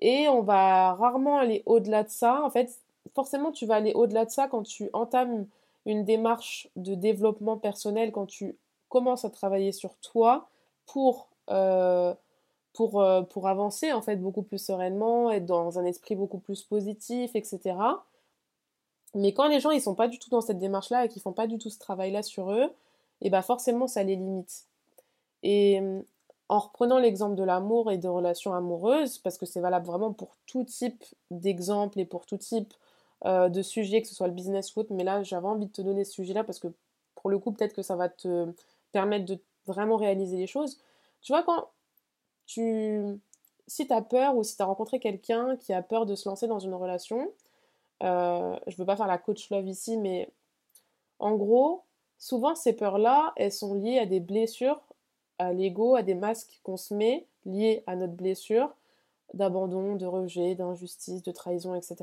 Et 0.00 0.28
on 0.28 0.42
va 0.42 0.94
rarement 0.94 1.38
aller 1.38 1.62
au-delà 1.66 2.02
de 2.04 2.10
ça. 2.10 2.42
En 2.42 2.50
fait, 2.50 2.78
forcément, 3.14 3.52
tu 3.52 3.66
vas 3.66 3.76
aller 3.76 3.92
au-delà 3.94 4.24
de 4.24 4.30
ça 4.30 4.48
quand 4.48 4.62
tu 4.62 4.90
entames 4.92 5.46
une 5.86 6.04
démarche 6.04 6.68
de 6.76 6.94
développement 6.94 7.56
personnel, 7.58 8.12
quand 8.12 8.26
tu 8.26 8.56
commences 8.88 9.24
à 9.24 9.30
travailler 9.30 9.72
sur 9.72 9.96
toi 9.96 10.48
pour 10.86 11.28
euh, 11.50 12.14
pour, 12.74 13.00
euh, 13.00 13.22
pour 13.22 13.48
avancer 13.48 13.92
en 13.92 14.02
fait 14.02 14.16
beaucoup 14.16 14.42
plus 14.42 14.58
sereinement, 14.58 15.30
être 15.30 15.46
dans 15.46 15.78
un 15.78 15.84
esprit 15.84 16.16
beaucoup 16.16 16.38
plus 16.38 16.62
positif, 16.64 17.34
etc. 17.34 17.76
Mais 19.14 19.32
quand 19.32 19.46
les 19.46 19.60
gens 19.60 19.70
ils 19.70 19.80
sont 19.80 19.94
pas 19.94 20.08
du 20.08 20.18
tout 20.18 20.28
dans 20.28 20.40
cette 20.40 20.58
démarche-là 20.58 21.04
et 21.04 21.08
qu'ils 21.08 21.22
font 21.22 21.32
pas 21.32 21.46
du 21.46 21.56
tout 21.56 21.70
ce 21.70 21.78
travail-là 21.78 22.22
sur 22.22 22.50
eux, 22.50 22.70
et 23.20 23.30
bah 23.30 23.42
forcément 23.42 23.86
ça 23.86 24.02
les 24.02 24.16
limite. 24.16 24.64
Et 25.42 25.80
en 26.48 26.58
reprenant 26.58 26.98
l'exemple 26.98 27.36
de 27.36 27.42
l'amour 27.42 27.90
et 27.90 27.98
des 27.98 28.08
relations 28.08 28.54
amoureuses, 28.54 29.18
parce 29.18 29.38
que 29.38 29.46
c'est 29.46 29.60
valable 29.60 29.86
vraiment 29.86 30.12
pour 30.12 30.36
tout 30.46 30.64
type 30.64 31.04
d'exemple 31.30 31.98
et 32.00 32.04
pour 32.04 32.26
tout 32.26 32.36
type 32.36 32.74
euh, 33.24 33.48
de 33.48 33.62
sujet, 33.62 34.02
que 34.02 34.08
ce 34.08 34.14
soit 34.14 34.28
le 34.28 34.34
business 34.34 34.74
ou 34.76 34.80
autre, 34.80 34.92
mais 34.92 35.04
là 35.04 35.22
j'avais 35.22 35.46
envie 35.46 35.66
de 35.66 35.72
te 35.72 35.82
donner 35.82 36.04
ce 36.04 36.12
sujet-là 36.12 36.44
parce 36.44 36.58
que 36.58 36.68
pour 37.14 37.30
le 37.30 37.38
coup 37.38 37.52
peut-être 37.52 37.74
que 37.74 37.82
ça 37.82 37.96
va 37.96 38.08
te 38.08 38.52
permettre 38.92 39.24
de 39.24 39.38
vraiment 39.66 39.96
réaliser 39.96 40.36
les 40.36 40.46
choses. 40.46 40.78
Tu 41.22 41.32
vois, 41.32 41.42
quand 41.42 41.68
tu... 42.46 43.20
Si 43.66 43.86
tu 43.86 43.92
as 43.94 44.02
peur 44.02 44.36
ou 44.36 44.44
si 44.44 44.56
tu 44.56 44.62
as 44.62 44.66
rencontré 44.66 45.00
quelqu'un 45.00 45.56
qui 45.56 45.72
a 45.72 45.80
peur 45.80 46.04
de 46.04 46.14
se 46.14 46.28
lancer 46.28 46.46
dans 46.46 46.58
une 46.58 46.74
relation, 46.74 47.32
euh, 48.02 48.54
je 48.66 48.76
veux 48.76 48.84
pas 48.84 48.96
faire 48.96 49.06
la 49.06 49.16
coach 49.16 49.48
love 49.50 49.66
ici, 49.66 49.96
mais 49.96 50.28
en 51.18 51.34
gros, 51.34 51.83
souvent 52.18 52.54
ces 52.54 52.72
peurs-là, 52.72 53.32
elles 53.36 53.52
sont 53.52 53.74
liées 53.74 53.98
à 53.98 54.06
des 54.06 54.20
blessures 54.20 54.80
à 55.38 55.52
l'ego, 55.52 55.96
à 55.96 56.02
des 56.02 56.14
masques 56.14 56.60
qu'on 56.62 56.76
se 56.76 56.94
met 56.94 57.26
liés 57.44 57.82
à 57.86 57.96
notre 57.96 58.12
blessure 58.14 58.74
d'abandon, 59.32 59.96
de 59.96 60.06
rejet, 60.06 60.54
d'injustice, 60.54 61.22
de 61.22 61.32
trahison, 61.32 61.74
etc. 61.74 61.96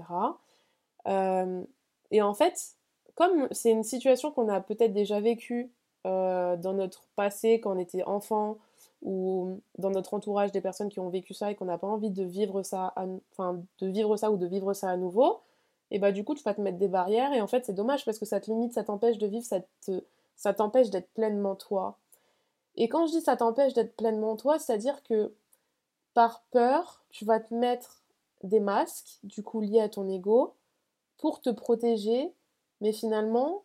Euh, 1.08 1.64
et 2.12 2.22
en 2.22 2.34
fait, 2.34 2.76
comme 3.16 3.48
c'est 3.52 3.72
une 3.72 3.84
situation 3.84 4.32
qu'on 4.32 4.50
a 4.50 4.60
peut-être 4.60 4.94
déjà 4.94 5.20
vécue 5.20 5.72
euh, 6.06 6.58
dans 6.58 6.74
notre 6.74 7.06
passé 7.16 7.60
quand 7.60 7.76
on 7.76 7.80
était 7.80 8.04
enfant 8.04 8.58
ou 9.02 9.60
dans 9.78 9.90
notre 9.90 10.14
entourage 10.14 10.52
des 10.52 10.62
personnes 10.62 10.90
qui 10.90 11.00
ont 11.00 11.10
vécu 11.10 11.34
ça 11.34 11.52
et 11.52 11.56
qu'on 11.56 11.66
n'a 11.66 11.78
pas 11.78 11.88
envie 11.88 12.12
de 12.12 12.24
vivre 12.24 12.64
ça, 12.64 12.94
enfin 13.32 13.62
de 13.80 13.88
vivre 13.88 14.16
ça 14.18 14.32
ou 14.32 14.38
de 14.38 14.46
vivre 14.46 14.74
ça 14.74 14.90
à 14.90 14.98
nouveau, 14.98 15.40
et 15.92 16.00
bah 16.00 16.12
du 16.12 16.24
coup 16.24 16.34
tu 16.36 16.44
vas 16.44 16.54
te 16.54 16.62
mettre 16.62 16.78
des 16.78 16.88
barrières 16.88 17.34
et 17.34 17.42
en 17.42 17.48
fait 17.48 17.66
c'est 17.66 17.74
dommage 17.74 18.06
parce 18.06 18.18
que 18.18 18.26
ça 18.26 18.40
te 18.40 18.50
limite, 18.50 18.74
ça 18.74 18.84
t'empêche 18.84 19.18
de 19.18 19.28
vivre, 19.28 19.46
ça 19.46 19.60
ça 20.36 20.54
t'empêche 20.54 20.90
d'être 20.90 21.12
pleinement 21.14 21.56
toi. 21.56 21.98
Et 22.76 22.90
quand 22.90 23.06
je 23.06 23.12
dis 23.12 23.22
ça 23.22 23.38
t'empêche 23.38 23.74
d'être 23.74 23.96
pleinement 23.96 24.36
toi, 24.36 24.58
c'est-à-dire 24.58 25.04
que 25.04 25.34
par 26.14 26.44
peur, 26.52 27.04
tu 27.10 27.26
vas 27.26 27.40
te 27.40 27.54
mettre 27.54 28.02
des 28.44 28.60
masques, 28.60 29.20
du 29.24 29.44
coup 29.44 29.62
liés 29.62 29.82
à 29.82 29.90
ton 29.90 30.10
ego, 30.10 30.56
pour 31.18 31.42
te 31.42 31.50
protéger, 31.50 32.34
mais 32.82 32.92
finalement, 32.92 33.64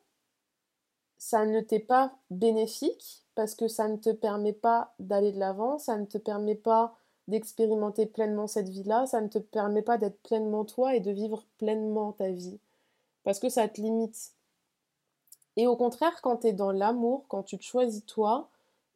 ça 1.18 1.46
ne 1.46 1.60
t'est 1.60 1.80
pas 1.80 2.12
bénéfique 2.30 3.24
parce 3.34 3.54
que 3.54 3.68
ça 3.68 3.88
ne 3.88 3.96
te 3.96 4.10
permet 4.10 4.52
pas 4.52 4.94
d'aller 4.98 5.32
de 5.32 5.38
l'avant, 5.38 5.78
ça 5.78 5.96
ne 5.96 6.04
te 6.04 6.18
permet 6.18 6.54
pas 6.54 6.96
d'expérimenter 7.28 8.06
pleinement 8.06 8.46
cette 8.46 8.68
vie-là, 8.68 9.06
ça 9.06 9.20
ne 9.20 9.28
te 9.28 9.38
permet 9.38 9.82
pas 9.82 9.98
d'être 9.98 10.20
pleinement 10.22 10.64
toi 10.64 10.94
et 10.94 11.00
de 11.00 11.10
vivre 11.10 11.44
pleinement 11.58 12.12
ta 12.12 12.30
vie. 12.30 12.58
Parce 13.24 13.40
que 13.40 13.48
ça 13.48 13.68
te 13.68 13.80
limite. 13.80 14.32
Et 15.56 15.66
au 15.66 15.76
contraire, 15.76 16.20
quand 16.22 16.38
tu 16.38 16.48
es 16.48 16.52
dans 16.52 16.70
l'amour, 16.70 17.24
quand 17.28 17.42
tu 17.42 17.58
te 17.58 17.64
choisis 17.64 18.04
toi, 18.06 18.48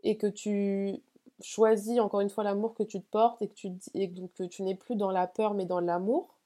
et 0.02 0.16
que 0.16 0.26
tu 0.26 1.00
choisis 1.42 2.00
encore 2.00 2.20
une 2.20 2.30
fois 2.30 2.44
l'amour 2.44 2.74
que 2.74 2.82
tu 2.82 3.00
te 3.00 3.10
portes 3.10 3.40
et 3.42 3.48
que 3.48 3.54
tu, 3.54 4.62
n'es 4.62 4.74
plus 4.74 4.96
dans 4.96 5.10
la 5.10 5.26
peur 5.26 5.54
mais 5.54 5.64
dans 5.64 5.80
l'amour, 5.80 6.36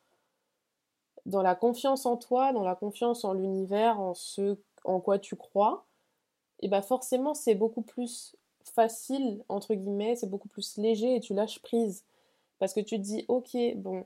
dans 1.27 1.43
la 1.43 1.55
confiance 1.55 2.07
en 2.07 2.17
toi, 2.17 2.53
dans 2.53 2.63
la 2.63 2.75
confiance 2.75 3.25
en 3.25 3.33
l'univers, 3.33 4.01
en 4.01 4.15
ce 4.15 4.57
en 4.85 5.01
quoi 5.01 5.19
tu 5.19 5.35
crois, 5.35 5.85
et 6.61 6.69
bien 6.69 6.83
forcément 6.83 7.35
c'est 7.35 7.55
beaucoup 7.55 7.83
plus 7.83 8.37
facile, 8.71 9.43
entre 9.49 9.75
guillemets, 9.75 10.17
c'est 10.17 10.31
beaucoup 10.31 10.49
plus 10.49 10.77
léger 10.79 11.17
et 11.17 11.21
tu 11.21 11.35
lâches 11.35 11.61
prise. 11.61 12.05
Parce 12.59 12.73
que 12.73 12.81
tu 12.81 12.97
te 12.97 13.03
dis, 13.03 13.25
ok, 13.29 13.57
bon, 13.77 14.05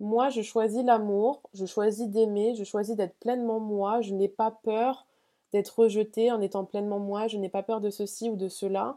moi 0.00 0.30
je 0.30 0.42
choisis 0.42 0.82
l'amour, 0.82 1.42
je 1.54 1.66
choisis 1.66 2.08
d'aimer, 2.08 2.54
je 2.54 2.64
choisis 2.64 2.96
d'être 2.96 3.14
pleinement 3.16 3.60
moi, 3.60 4.00
je 4.00 4.14
n'ai 4.14 4.28
pas 4.28 4.50
peur 4.50 5.06
d'être 5.52 5.80
rejetée 5.80 6.30
en 6.32 6.40
étant 6.40 6.64
pleinement 6.64 6.98
moi, 6.98 7.28
je 7.28 7.36
n'ai 7.36 7.48
pas 7.48 7.62
peur 7.62 7.80
de 7.80 7.90
ceci 7.90 8.30
ou 8.30 8.36
de 8.36 8.48
cela. 8.48 8.96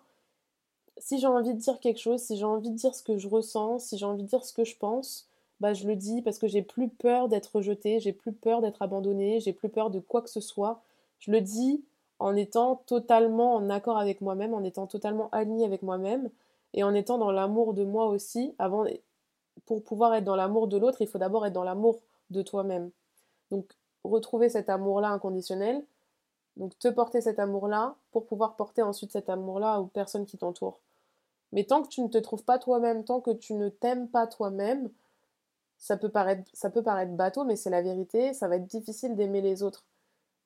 Si 0.97 1.19
j'ai 1.19 1.27
envie 1.27 1.53
de 1.53 1.59
dire 1.59 1.79
quelque 1.79 1.99
chose, 1.99 2.21
si 2.21 2.37
j'ai 2.37 2.45
envie 2.45 2.69
de 2.69 2.75
dire 2.75 2.95
ce 2.95 3.03
que 3.03 3.17
je 3.17 3.27
ressens, 3.27 3.79
si 3.79 3.97
j'ai 3.97 4.05
envie 4.05 4.23
de 4.23 4.27
dire 4.27 4.45
ce 4.45 4.53
que 4.53 4.63
je 4.63 4.77
pense, 4.77 5.27
bah 5.59 5.73
je 5.73 5.87
le 5.87 5.95
dis 5.95 6.21
parce 6.21 6.37
que 6.37 6.47
j'ai 6.47 6.61
plus 6.61 6.89
peur 6.89 7.27
d'être 7.27 7.55
rejetée, 7.55 7.99
j'ai 7.99 8.13
plus 8.13 8.31
peur 8.31 8.61
d'être 8.61 8.81
abandonnée, 8.81 9.39
j'ai 9.39 9.53
plus 9.53 9.69
peur 9.69 9.89
de 9.89 9.99
quoi 9.99 10.21
que 10.21 10.29
ce 10.29 10.41
soit. 10.41 10.81
Je 11.19 11.31
le 11.31 11.41
dis 11.41 11.83
en 12.19 12.35
étant 12.35 12.77
totalement 12.85 13.55
en 13.55 13.69
accord 13.69 13.97
avec 13.97 14.21
moi-même, 14.21 14.53
en 14.53 14.63
étant 14.63 14.87
totalement 14.87 15.29
alignée 15.31 15.65
avec 15.65 15.81
moi-même 15.81 16.29
et 16.73 16.83
en 16.83 16.93
étant 16.93 17.17
dans 17.17 17.31
l'amour 17.31 17.73
de 17.73 17.83
moi 17.83 18.07
aussi. 18.07 18.55
Avant, 18.59 18.85
pour 19.65 19.83
pouvoir 19.83 20.13
être 20.15 20.23
dans 20.23 20.35
l'amour 20.35 20.67
de 20.67 20.77
l'autre, 20.77 21.01
il 21.01 21.07
faut 21.07 21.17
d'abord 21.17 21.45
être 21.45 21.53
dans 21.53 21.63
l'amour 21.63 21.99
de 22.29 22.41
toi-même. 22.41 22.91
Donc 23.51 23.65
retrouver 24.03 24.49
cet 24.49 24.69
amour-là 24.69 25.09
inconditionnel, 25.09 25.83
donc 26.57 26.77
te 26.79 26.87
porter 26.87 27.21
cet 27.21 27.39
amour-là 27.39 27.95
pour 28.11 28.25
pouvoir 28.25 28.55
porter 28.55 28.81
ensuite 28.81 29.11
cet 29.11 29.29
amour-là 29.29 29.79
aux 29.79 29.85
personnes 29.85 30.25
qui 30.25 30.37
t'entourent. 30.37 30.79
Mais 31.51 31.63
tant 31.63 31.83
que 31.83 31.87
tu 31.87 32.01
ne 32.01 32.07
te 32.07 32.17
trouves 32.17 32.43
pas 32.43 32.57
toi-même, 32.57 33.03
tant 33.03 33.21
que 33.21 33.31
tu 33.31 33.53
ne 33.53 33.69
t'aimes 33.69 34.07
pas 34.07 34.27
toi-même, 34.27 34.89
ça 35.77 35.97
peut 35.97 36.09
paraître, 36.09 36.49
ça 36.53 36.69
peut 36.69 36.81
paraître 36.81 37.11
bateau, 37.11 37.43
mais 37.43 37.55
c'est 37.55 37.69
la 37.69 37.81
vérité, 37.81 38.33
ça 38.33 38.47
va 38.47 38.55
être 38.55 38.65
difficile 38.65 39.15
d'aimer 39.15 39.41
les 39.41 39.63
autres. 39.63 39.83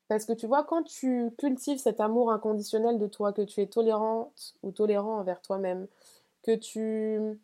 Parce 0.08 0.26
que 0.26 0.34
tu 0.34 0.48
vois, 0.48 0.64
quand 0.64 0.84
tu 0.84 1.32
cultives 1.38 1.80
cet 1.80 2.00
amour 2.00 2.32
inconditionnel 2.32 2.98
de 2.98 3.08
toi, 3.08 3.34
que 3.34 3.42
tu 3.42 3.62
es 3.62 3.68
tolérante 3.68 4.56
ou 4.64 4.72
tolérant 4.72 5.20
envers 5.20 5.42
toi-même, 5.42 5.88
que 6.44 6.56
tu, 6.56 7.40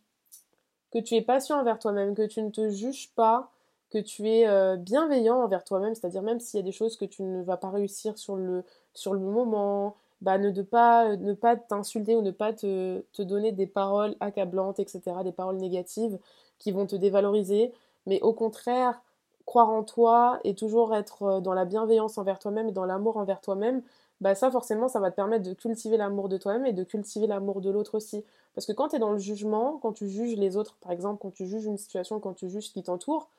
es 0.93 1.21
patient 1.21 1.60
envers 1.60 1.80
toi-même, 1.80 2.15
que 2.15 2.26
tu 2.26 2.41
ne 2.41 2.49
te 2.49 2.69
juges 2.69 3.12
pas, 3.15 3.52
que 3.89 3.97
tu 3.97 4.30
es 4.30 4.47
euh, 4.47 4.78
bienveillant 4.78 5.41
envers 5.41 5.65
toi-même, 5.65 5.93
c'est-à-dire 5.93 6.21
même 6.21 6.39
s'il 6.39 6.58
y 6.58 6.63
a 6.63 6.65
des 6.65 6.71
choses 6.71 6.95
que 6.95 7.06
tu 7.06 7.21
ne 7.23 7.43
vas 7.43 7.58
pas 7.58 7.69
réussir 7.69 8.17
sur 8.17 8.38
le, 8.38 8.63
moment, 9.06 9.97
bah, 10.21 10.38
ne, 10.38 10.49
de 10.49 10.62
pas, 10.62 11.17
ne 11.17 11.34
pas 11.34 11.58
t'insulter 11.58 12.15
ou 12.15 12.21
ne 12.21 12.32
pas 12.32 12.54
te, 12.54 13.02
te, 13.12 13.21
donner 13.21 13.52
des 13.52 13.67
paroles 13.67 14.15
accablantes, 14.21 14.80
etc., 14.80 15.02
des 15.23 15.34
paroles 15.34 15.58
négatives 15.58 16.17
qui 16.60 16.71
vont 16.71 16.86
te 16.86 16.95
dévaloriser, 16.95 17.73
mais 18.06 18.21
au 18.21 18.34
contraire, 18.34 19.02
croire 19.45 19.69
en 19.69 19.84
toi 19.84 20.39
et 20.43 20.56
toujours 20.56 20.95
être 20.95 21.23
euh, 21.23 21.39
dans 21.41 21.53
la 21.53 21.65
bienveillance 21.65 22.17
envers 22.17 22.39
toi-même 22.39 22.69
et 22.69 22.71
dans 22.71 22.86
l'amour 22.86 23.17
envers 23.17 23.41
toi-même, 23.41 23.82
bah 24.21 24.36
ça 24.36 24.49
forcément 24.51 24.88
ça 24.88 24.99
va 24.99 25.12
te 25.12 25.15
permettre 25.15 25.43
de 25.43 25.53
cultiver 25.53 25.97
l'amour 25.97 26.29
de 26.29 26.38
toi-même 26.38 26.65
et 26.65 26.73
de 26.73 26.84
cultiver 26.84 27.27
l'amour 27.27 27.62
de 27.62 27.69
l'autre 27.69 27.95
aussi. 27.95 28.23
Parce 28.56 28.67
que 28.67 28.71
quand 28.71 28.89
tu 28.89 28.95
es 28.95 28.99
dans 28.99 29.12
le 29.12 29.17
jugement, 29.17 29.79
quand 29.82 29.93
tu 29.93 30.10
juges 30.10 30.38
les 30.38 30.58
autres, 30.58 30.77
par 30.82 30.91
exemple, 30.91 31.19
quand 31.21 31.32
tu 31.32 31.47
juges 31.47 31.65
une 31.65 31.77
situation, 31.77 32.19
quand 32.19 32.34
tu 32.34 32.49
juges 32.49 32.67
ce 32.67 32.73
qui 32.73 32.84
t'entoure, 32.84 33.29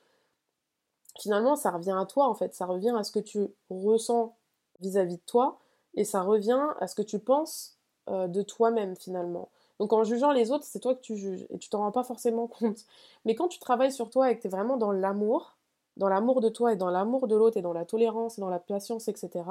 finalement, 1.21 1.57
ça 1.57 1.71
revient 1.71 1.97
à 1.99 2.05
toi, 2.07 2.29
en 2.29 2.35
fait. 2.35 2.55
Ça 2.55 2.67
revient 2.67 2.95
à 2.97 3.05
ce 3.05 3.12
que 3.12 3.21
tu 3.21 3.47
ressens 3.71 4.35
vis-à-vis 4.81 5.17
de 5.17 5.23
toi 5.27 5.59
et 5.95 6.05
ça 6.05 6.23
revient 6.23 6.67
à 6.81 6.88
ce 6.88 6.95
que 6.95 7.03
tu 7.03 7.19
penses 7.19 7.77
euh, 8.11 8.27
de 8.27 8.43
toi-même, 8.43 8.97
finalement. 8.97 9.49
Donc 9.81 9.93
en 9.93 10.05
jugeant 10.05 10.33
les 10.33 10.51
autres, 10.51 10.64
c'est 10.64 10.81
toi 10.81 10.95
que 10.95 11.01
tu 11.01 11.17
juges 11.17 11.47
et 11.51 11.59
tu 11.59 11.69
t'en 11.69 11.81
rends 11.81 11.93
pas 11.93 12.05
forcément 12.05 12.47
compte. 12.59 12.85
Mais 13.25 13.35
quand 13.35 13.49
tu 13.49 13.59
travailles 13.59 13.93
sur 13.93 14.11
toi 14.11 14.31
et 14.31 14.37
que 14.37 14.43
tu 14.43 14.49
es 14.49 14.51
vraiment 14.51 14.77
dans 14.77 14.93
l'amour, 14.93 15.54
dans 15.97 16.09
l'amour 16.09 16.41
de 16.41 16.49
toi 16.49 16.73
et 16.73 16.77
dans 16.77 16.91
l'amour 16.91 17.29
de 17.29 17.37
l'autre 17.37 17.57
et 17.57 17.63
dans 17.63 17.73
la 17.73 17.85
tolérance 17.85 18.39
et 18.39 18.41
dans 18.41 18.51
la 18.51 18.59
patience, 18.59 19.09
etc., 19.09 19.45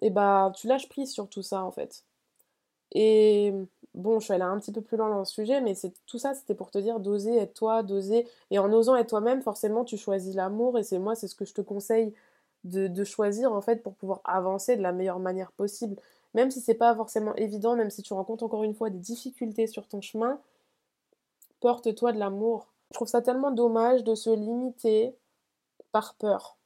et 0.00 0.06
eh 0.06 0.10
bah 0.10 0.50
tu 0.56 0.66
lâches 0.66 0.88
prise 0.88 1.12
sur 1.12 1.28
tout 1.28 1.42
ça 1.42 1.62
en 1.62 1.70
fait. 1.70 2.04
Et 2.92 3.52
bon, 3.94 4.20
je 4.20 4.24
suis 4.24 4.34
allée 4.34 4.42
un 4.44 4.58
petit 4.58 4.72
peu 4.72 4.80
plus 4.80 4.96
loin 4.96 5.08
dans 5.08 5.18
le 5.18 5.24
sujet, 5.24 5.60
mais 5.60 5.74
c'est 5.74 5.92
tout 6.06 6.18
ça, 6.18 6.34
c'était 6.34 6.54
pour 6.54 6.70
te 6.70 6.78
dire 6.78 7.00
d'oser 7.00 7.36
être 7.38 7.54
toi, 7.54 7.82
d'oser. 7.82 8.26
Et 8.50 8.58
en 8.58 8.72
osant 8.72 8.96
être 8.96 9.08
toi-même, 9.08 9.42
forcément, 9.42 9.84
tu 9.84 9.96
choisis 9.96 10.34
l'amour. 10.34 10.78
Et 10.78 10.82
c'est 10.82 10.98
moi, 10.98 11.14
c'est 11.14 11.28
ce 11.28 11.34
que 11.34 11.44
je 11.44 11.54
te 11.54 11.60
conseille 11.62 12.14
de, 12.64 13.04
choisir 13.04 13.52
en 13.52 13.60
fait 13.60 13.82
pour 13.82 13.94
pouvoir 13.94 14.20
avancer 14.24 14.76
de 14.76 14.82
la 14.82 14.92
meilleure 14.92 15.18
manière 15.18 15.52
possible. 15.52 15.96
Même 16.34 16.50
si 16.50 16.60
c'est 16.60 16.74
pas 16.74 16.94
forcément 16.94 17.34
évident, 17.36 17.76
même 17.76 17.90
si 17.90 18.02
tu 18.02 18.12
rencontres 18.12 18.44
encore 18.44 18.64
une 18.64 18.74
fois 18.74 18.90
des 18.90 18.98
difficultés 18.98 19.66
sur 19.66 19.86
ton 19.88 20.00
chemin, 20.00 20.38
porte-toi 21.60 22.12
de 22.12 22.18
l'amour. 22.18 22.71
Je 22.92 22.98
trouve 22.98 23.08
ça 23.08 23.22
tellement 23.22 23.52
dommage 23.52 24.04
de 24.04 24.14
se 24.14 24.28
limiter 24.28 25.16
par 25.92 26.14
peur, 26.16 26.58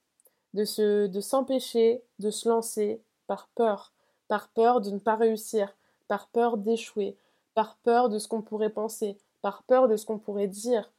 de 0.55 0.65
se, 0.65 1.07
de 1.07 1.21
s'empêcher 1.21 2.03
de 2.19 2.31
se 2.31 2.49
lancer 2.49 3.01
par 3.29 3.47
peur, 3.55 3.93
par 4.27 4.49
peur 4.49 4.81
de 4.81 4.91
ne 4.91 4.99
pas 4.99 5.15
réussir, 5.15 5.77
par 6.09 6.27
peur 6.27 6.57
d'échouer, 6.57 7.17
par 7.55 7.77
peur 7.77 8.09
de 8.09 8.19
ce 8.19 8.27
qu'on 8.27 8.43
pourrait 8.43 8.71
penser, 8.71 9.17
par 9.41 9.63
peur 9.63 9.87
de 9.87 9.95
ce 9.95 10.05
qu'on 10.05 10.19
pourrait 10.19 10.49
dire. 10.49 10.91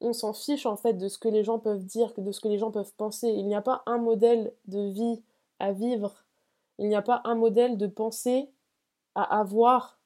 On 0.00 0.12
s'en 0.12 0.32
fiche 0.32 0.66
en 0.66 0.74
fait 0.74 0.94
de 0.94 1.06
ce 1.06 1.16
que 1.16 1.28
les 1.28 1.44
gens 1.44 1.60
peuvent 1.60 1.84
dire, 1.84 2.12
de 2.18 2.32
ce 2.32 2.40
que 2.40 2.48
les 2.48 2.58
gens 2.58 2.72
peuvent 2.72 2.94
penser. 2.96 3.28
Il 3.28 3.46
n'y 3.46 3.54
a 3.54 3.62
pas 3.62 3.84
un 3.86 3.98
modèle 3.98 4.52
de 4.66 4.80
vie 4.88 5.22
à 5.60 5.70
vivre. 5.70 6.24
Il 6.80 6.88
n'y 6.88 6.96
a 6.96 7.02
pas 7.02 7.20
un 7.22 7.36
modèle 7.36 7.78
de 7.78 7.86
pensée 7.86 8.50
à 9.14 9.38
avoir. 9.38 10.00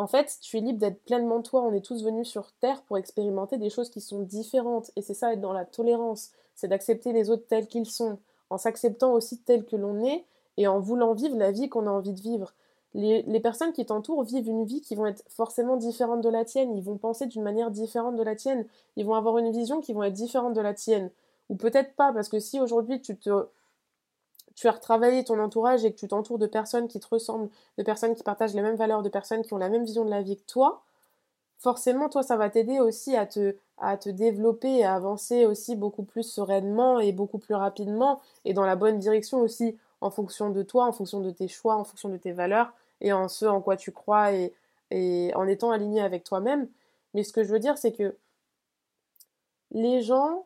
En 0.00 0.06
fait, 0.06 0.38
tu 0.40 0.56
es 0.56 0.60
libre 0.60 0.78
d'être 0.78 1.04
pleinement 1.04 1.42
toi. 1.42 1.60
On 1.60 1.74
est 1.74 1.84
tous 1.84 2.02
venus 2.02 2.26
sur 2.26 2.52
Terre 2.52 2.80
pour 2.84 2.96
expérimenter 2.96 3.58
des 3.58 3.68
choses 3.68 3.90
qui 3.90 4.00
sont 4.00 4.22
différentes. 4.22 4.90
Et 4.96 5.02
c'est 5.02 5.12
ça, 5.12 5.34
être 5.34 5.42
dans 5.42 5.52
la 5.52 5.66
tolérance. 5.66 6.30
C'est 6.54 6.68
d'accepter 6.68 7.12
les 7.12 7.28
autres 7.28 7.46
tels 7.46 7.66
qu'ils 7.66 7.84
sont, 7.84 8.16
en 8.48 8.56
s'acceptant 8.56 9.12
aussi 9.12 9.36
tels 9.40 9.66
que 9.66 9.76
l'on 9.76 10.02
est 10.02 10.24
et 10.56 10.66
en 10.66 10.80
voulant 10.80 11.12
vivre 11.12 11.36
la 11.36 11.50
vie 11.50 11.68
qu'on 11.68 11.86
a 11.86 11.90
envie 11.90 12.14
de 12.14 12.20
vivre. 12.20 12.54
Les, 12.94 13.40
personnes 13.40 13.74
qui 13.74 13.84
t'entourent 13.84 14.22
vivent 14.22 14.48
une 14.48 14.64
vie 14.64 14.80
qui 14.80 14.94
vont 14.94 15.04
être 15.04 15.22
forcément 15.28 15.76
différente 15.76 16.22
de 16.22 16.30
la 16.30 16.46
tienne, 16.46 16.74
ils 16.74 16.82
vont 16.82 16.96
penser 16.96 17.26
d'une 17.26 17.42
manière 17.42 17.70
différente 17.70 18.16
de 18.16 18.22
la 18.22 18.34
tienne, 18.34 18.64
ils 18.96 19.04
vont 19.04 19.14
avoir 19.14 19.36
une 19.36 19.52
vision 19.52 19.82
qui 19.82 19.92
vont 19.92 20.02
être 20.02 20.14
différente 20.14 20.54
de 20.54 20.62
la 20.62 20.72
tienne. 20.72 21.10
Ou 21.50 21.56
peut-être 21.56 21.94
pas, 21.94 22.10
parce 22.14 22.30
que 22.30 22.40
si 22.40 22.58
aujourd'hui 22.58 23.02
tu 23.02 23.18
te 23.18 23.48
tu 24.60 24.68
as 24.68 24.72
retravaillé 24.72 25.24
ton 25.24 25.40
entourage 25.40 25.86
et 25.86 25.90
que 25.90 25.96
tu 25.96 26.06
t'entoures 26.06 26.38
de 26.38 26.46
personnes 26.46 26.86
qui 26.86 27.00
te 27.00 27.06
ressemblent, 27.10 27.48
de 27.78 27.82
personnes 27.82 28.14
qui 28.14 28.22
partagent 28.22 28.52
les 28.52 28.60
mêmes 28.60 28.76
valeurs, 28.76 29.02
de 29.02 29.08
personnes 29.08 29.40
qui 29.40 29.54
ont 29.54 29.56
la 29.56 29.70
même 29.70 29.84
vision 29.84 30.04
de 30.04 30.10
la 30.10 30.20
vie 30.20 30.36
que 30.36 30.44
toi, 30.44 30.82
forcément, 31.56 32.10
toi, 32.10 32.22
ça 32.22 32.36
va 32.36 32.50
t'aider 32.50 32.78
aussi 32.78 33.16
à 33.16 33.24
te, 33.24 33.56
à 33.78 33.96
te 33.96 34.10
développer 34.10 34.70
et 34.70 34.84
à 34.84 34.96
avancer 34.96 35.46
aussi 35.46 35.76
beaucoup 35.76 36.02
plus 36.02 36.24
sereinement 36.24 37.00
et 37.00 37.10
beaucoup 37.12 37.38
plus 37.38 37.54
rapidement 37.54 38.20
et 38.44 38.52
dans 38.52 38.66
la 38.66 38.76
bonne 38.76 38.98
direction 38.98 39.40
aussi 39.40 39.78
en 40.02 40.10
fonction 40.10 40.50
de 40.50 40.62
toi, 40.62 40.84
en 40.84 40.92
fonction 40.92 41.20
de 41.20 41.30
tes 41.30 41.48
choix, 41.48 41.76
en 41.76 41.84
fonction 41.84 42.10
de 42.10 42.18
tes 42.18 42.32
valeurs 42.32 42.70
et 43.00 43.14
en 43.14 43.28
ce 43.28 43.46
en 43.46 43.62
quoi 43.62 43.78
tu 43.78 43.92
crois 43.92 44.34
et, 44.34 44.52
et 44.90 45.32
en 45.36 45.46
étant 45.46 45.70
aligné 45.70 46.02
avec 46.02 46.22
toi-même. 46.22 46.68
Mais 47.14 47.24
ce 47.24 47.32
que 47.32 47.44
je 47.44 47.50
veux 47.50 47.60
dire, 47.60 47.78
c'est 47.78 47.92
que 47.92 48.14
les 49.70 50.02
gens 50.02 50.44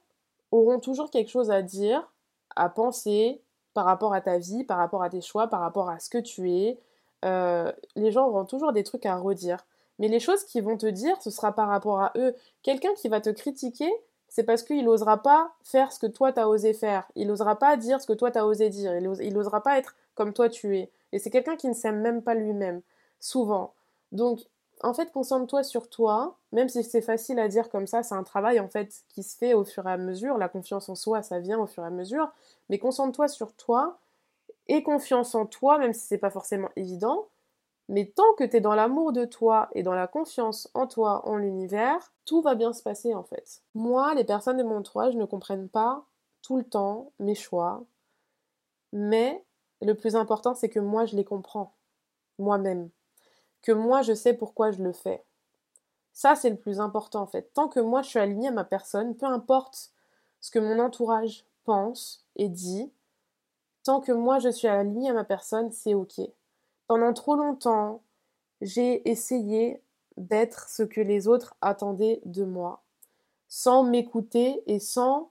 auront 0.52 0.78
toujours 0.78 1.10
quelque 1.10 1.30
chose 1.30 1.50
à 1.50 1.62
dire, 1.62 2.08
à 2.54 2.68
penser, 2.68 3.40
par 3.74 3.84
rapport 3.84 4.14
à 4.14 4.20
ta 4.20 4.38
vie, 4.38 4.64
par 4.64 4.78
rapport 4.78 5.02
à 5.02 5.10
tes 5.10 5.20
choix, 5.20 5.48
par 5.48 5.60
rapport 5.60 5.90
à 5.90 5.98
ce 5.98 6.08
que 6.08 6.18
tu 6.18 6.50
es. 6.50 6.78
Euh, 7.24 7.72
les 7.96 8.12
gens 8.12 8.28
auront 8.28 8.44
toujours 8.44 8.72
des 8.72 8.84
trucs 8.84 9.06
à 9.06 9.16
redire. 9.16 9.66
Mais 9.98 10.08
les 10.08 10.20
choses 10.20 10.44
qu'ils 10.44 10.64
vont 10.64 10.76
te 10.76 10.86
dire, 10.86 11.20
ce 11.20 11.30
sera 11.30 11.52
par 11.52 11.68
rapport 11.68 12.00
à 12.00 12.12
eux. 12.16 12.34
Quelqu'un 12.62 12.94
qui 12.94 13.08
va 13.08 13.20
te 13.20 13.30
critiquer, 13.30 13.90
c'est 14.28 14.44
parce 14.44 14.62
qu'il 14.62 14.84
n'osera 14.84 15.22
pas 15.22 15.52
faire 15.62 15.92
ce 15.92 15.98
que 15.98 16.06
toi 16.06 16.32
t'as 16.32 16.46
osé 16.46 16.72
faire. 16.72 17.06
Il 17.14 17.28
n'osera 17.28 17.56
pas 17.56 17.76
dire 17.76 18.00
ce 18.00 18.06
que 18.06 18.12
toi 18.12 18.30
t'as 18.30 18.44
osé 18.44 18.68
dire. 18.68 18.96
Il 18.96 19.34
n'osera 19.34 19.62
pas 19.62 19.78
être 19.78 19.94
comme 20.14 20.32
toi 20.32 20.48
tu 20.48 20.78
es. 20.78 20.90
Et 21.12 21.18
c'est 21.18 21.30
quelqu'un 21.30 21.56
qui 21.56 21.68
ne 21.68 21.74
s'aime 21.74 22.00
même 22.00 22.22
pas 22.22 22.34
lui-même, 22.34 22.82
souvent. 23.20 23.72
Donc, 24.10 24.40
en 24.84 24.94
fait, 24.94 25.12
concentre-toi 25.12 25.62
sur 25.64 25.88
toi, 25.88 26.36
même 26.52 26.68
si 26.68 26.84
c'est 26.84 27.02
facile 27.02 27.38
à 27.38 27.48
dire 27.48 27.70
comme 27.70 27.86
ça, 27.86 28.02
c'est 28.02 28.14
un 28.14 28.22
travail 28.22 28.60
en 28.60 28.68
fait 28.68 29.04
qui 29.08 29.22
se 29.22 29.36
fait 29.36 29.54
au 29.54 29.64
fur 29.64 29.86
et 29.88 29.92
à 29.92 29.96
mesure. 29.96 30.38
La 30.38 30.48
confiance 30.48 30.88
en 30.88 30.94
soi, 30.94 31.22
ça 31.22 31.40
vient 31.40 31.58
au 31.58 31.66
fur 31.66 31.82
et 31.82 31.86
à 31.86 31.90
mesure. 31.90 32.30
Mais 32.68 32.78
concentre-toi 32.78 33.28
sur 33.28 33.54
toi 33.54 33.98
et 34.68 34.82
confiance 34.82 35.34
en 35.34 35.46
toi, 35.46 35.78
même 35.78 35.92
si 35.92 36.06
c'est 36.06 36.18
pas 36.18 36.30
forcément 36.30 36.70
évident. 36.76 37.28
Mais 37.88 38.06
tant 38.06 38.34
que 38.38 38.44
tu 38.44 38.56
es 38.56 38.60
dans 38.60 38.74
l'amour 38.74 39.12
de 39.12 39.24
toi 39.24 39.68
et 39.74 39.82
dans 39.82 39.94
la 39.94 40.06
confiance 40.06 40.70
en 40.74 40.86
toi, 40.86 41.26
en 41.28 41.36
l'univers, 41.36 42.12
tout 42.24 42.40
va 42.42 42.54
bien 42.54 42.72
se 42.72 42.82
passer 42.82 43.14
en 43.14 43.24
fait. 43.24 43.62
Moi, 43.74 44.14
les 44.14 44.24
personnes 44.24 44.56
de 44.56 44.62
mon 44.62 44.78
entourage 44.78 45.16
ne 45.16 45.24
comprennent 45.26 45.68
pas 45.68 46.04
tout 46.42 46.56
le 46.56 46.64
temps 46.64 47.12
mes 47.18 47.34
choix, 47.34 47.84
mais 48.92 49.44
le 49.82 49.94
plus 49.94 50.16
important, 50.16 50.54
c'est 50.54 50.68
que 50.68 50.80
moi, 50.80 51.04
je 51.04 51.16
les 51.16 51.24
comprends, 51.24 51.74
moi-même. 52.38 52.90
Que 53.64 53.72
moi, 53.72 54.02
je 54.02 54.12
sais 54.12 54.34
pourquoi 54.34 54.72
je 54.72 54.82
le 54.82 54.92
fais. 54.92 55.24
Ça, 56.12 56.34
c'est 56.34 56.50
le 56.50 56.56
plus 56.56 56.80
important 56.80 57.22
en 57.22 57.26
fait. 57.26 57.50
Tant 57.54 57.66
que 57.66 57.80
moi, 57.80 58.02
je 58.02 58.10
suis 58.10 58.18
alignée 58.18 58.48
à 58.48 58.52
ma 58.52 58.62
personne, 58.62 59.16
peu 59.16 59.24
importe 59.24 59.90
ce 60.40 60.50
que 60.50 60.58
mon 60.58 60.78
entourage 60.78 61.46
pense 61.64 62.26
et 62.36 62.50
dit, 62.50 62.92
tant 63.82 64.02
que 64.02 64.12
moi 64.12 64.38
je 64.38 64.50
suis 64.50 64.68
alignée 64.68 65.08
à 65.08 65.14
ma 65.14 65.24
personne, 65.24 65.72
c'est 65.72 65.94
ok. 65.94 66.20
Pendant 66.88 67.14
trop 67.14 67.36
longtemps, 67.36 68.02
j'ai 68.60 69.08
essayé 69.08 69.80
d'être 70.18 70.68
ce 70.68 70.82
que 70.82 71.00
les 71.00 71.26
autres 71.26 71.56
attendaient 71.62 72.20
de 72.26 72.44
moi, 72.44 72.82
sans 73.48 73.82
m'écouter 73.82 74.62
et 74.66 74.78
sans 74.78 75.30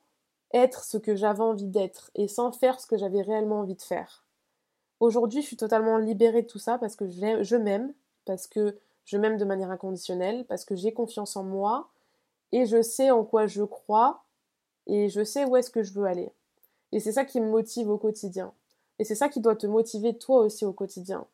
être 0.54 0.84
ce 0.84 0.98
que 0.98 1.16
j'avais 1.16 1.44
envie 1.44 1.68
d'être 1.68 2.10
et 2.16 2.28
sans 2.28 2.52
faire 2.52 2.80
ce 2.80 2.88
que 2.88 2.98
j'avais 2.98 3.22
réellement 3.22 3.60
envie 3.60 3.76
de 3.76 3.82
faire. 3.84 4.26
Aujourd'hui, 5.00 5.44
je 5.44 5.48
suis 5.48 5.58
totalement 5.58 5.98
libérée 5.98 6.42
de 6.42 6.48
tout 6.48 6.60
ça 6.60 6.80
parce 6.80 6.96
que 6.96 7.08
je 7.08 7.56
m'aime, 7.56 7.94
parce 8.26 8.48
que 8.48 8.78
je 9.06 9.18
m'aime 9.18 9.38
de 9.38 9.46
manière 9.46 9.72
inconditionnelle, 9.72 10.46
parce 10.46 10.66
que 10.66 10.76
j'ai 10.76 10.94
confiance 10.94 11.36
en 11.36 11.44
moi 11.44 11.90
et 12.52 12.66
je 12.66 12.82
sais 12.82 13.12
en 13.12 13.24
quoi 13.24 13.48
je 13.48 13.64
crois 13.64 14.24
et 14.88 15.10
je 15.10 15.24
sais 15.24 15.46
où 15.46 15.56
est-ce 15.56 15.70
que 15.70 15.84
je 15.84 15.94
veux 15.94 16.06
aller. 16.06 16.32
Et 16.92 17.00
c'est 17.00 17.12
ça 17.12 17.26
qui 17.26 17.42
me 17.42 17.50
motive 17.50 17.90
au 17.90 17.98
quotidien. 17.98 18.54
Et 19.00 19.04
c'est 19.04 19.16
ça 19.16 19.30
qui 19.30 19.40
doit 19.40 19.56
te 19.56 19.68
motiver 19.68 20.18
toi 20.18 20.40
aussi 20.40 20.66
au 20.66 20.74
quotidien. 20.74 21.26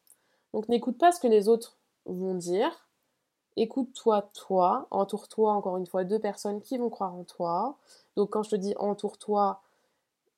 Donc 0.54 0.70
n'écoute 0.70 0.98
pas 0.98 1.12
ce 1.12 1.20
que 1.20 1.28
les 1.28 1.48
autres 1.50 1.78
vont 2.06 2.36
dire. 2.36 2.88
Écoute-toi, 3.58 4.30
toi. 4.34 4.88
Entoure-toi 4.90 5.52
encore 5.52 5.78
une 5.78 5.86
fois 5.86 6.06
de 6.06 6.18
personnes 6.18 6.62
qui 6.62 6.78
vont 6.78 6.90
croire 6.90 7.14
en 7.14 7.24
toi. 7.24 7.76
Donc 8.16 8.30
quand 8.32 8.44
je 8.44 8.52
te 8.52 8.56
dis 8.56 8.74
entoure-toi, 8.78 9.62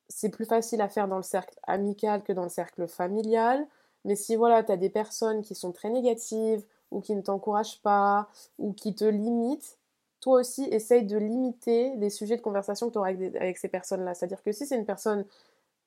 c'est 0.09 0.29
plus 0.29 0.45
facile 0.45 0.81
à 0.81 0.89
faire 0.89 1.07
dans 1.07 1.17
le 1.17 1.23
cercle 1.23 1.57
amical 1.63 2.23
que 2.23 2.33
dans 2.33 2.43
le 2.43 2.49
cercle 2.49 2.87
familial. 2.87 3.67
Mais 4.05 4.15
si 4.15 4.35
voilà, 4.35 4.63
tu 4.63 4.71
as 4.71 4.77
des 4.77 4.89
personnes 4.89 5.41
qui 5.41 5.55
sont 5.55 5.71
très 5.71 5.89
négatives 5.89 6.63
ou 6.91 7.01
qui 7.01 7.15
ne 7.15 7.21
t'encouragent 7.21 7.81
pas 7.81 8.29
ou 8.59 8.73
qui 8.73 8.95
te 8.95 9.05
limitent, 9.05 9.77
toi 10.21 10.39
aussi, 10.39 10.63
essaye 10.65 11.03
de 11.03 11.17
limiter 11.17 11.95
les 11.97 12.09
sujets 12.09 12.37
de 12.37 12.41
conversation 12.41 12.87
que 12.87 12.93
tu 12.93 12.99
auras 12.99 13.09
avec, 13.09 13.57
ces 13.57 13.67
personnes-là. 13.67 14.13
C'est-à-dire 14.13 14.43
que 14.43 14.51
si 14.51 14.67
c'est 14.67 14.77
une 14.77 14.85
personne 14.85 15.25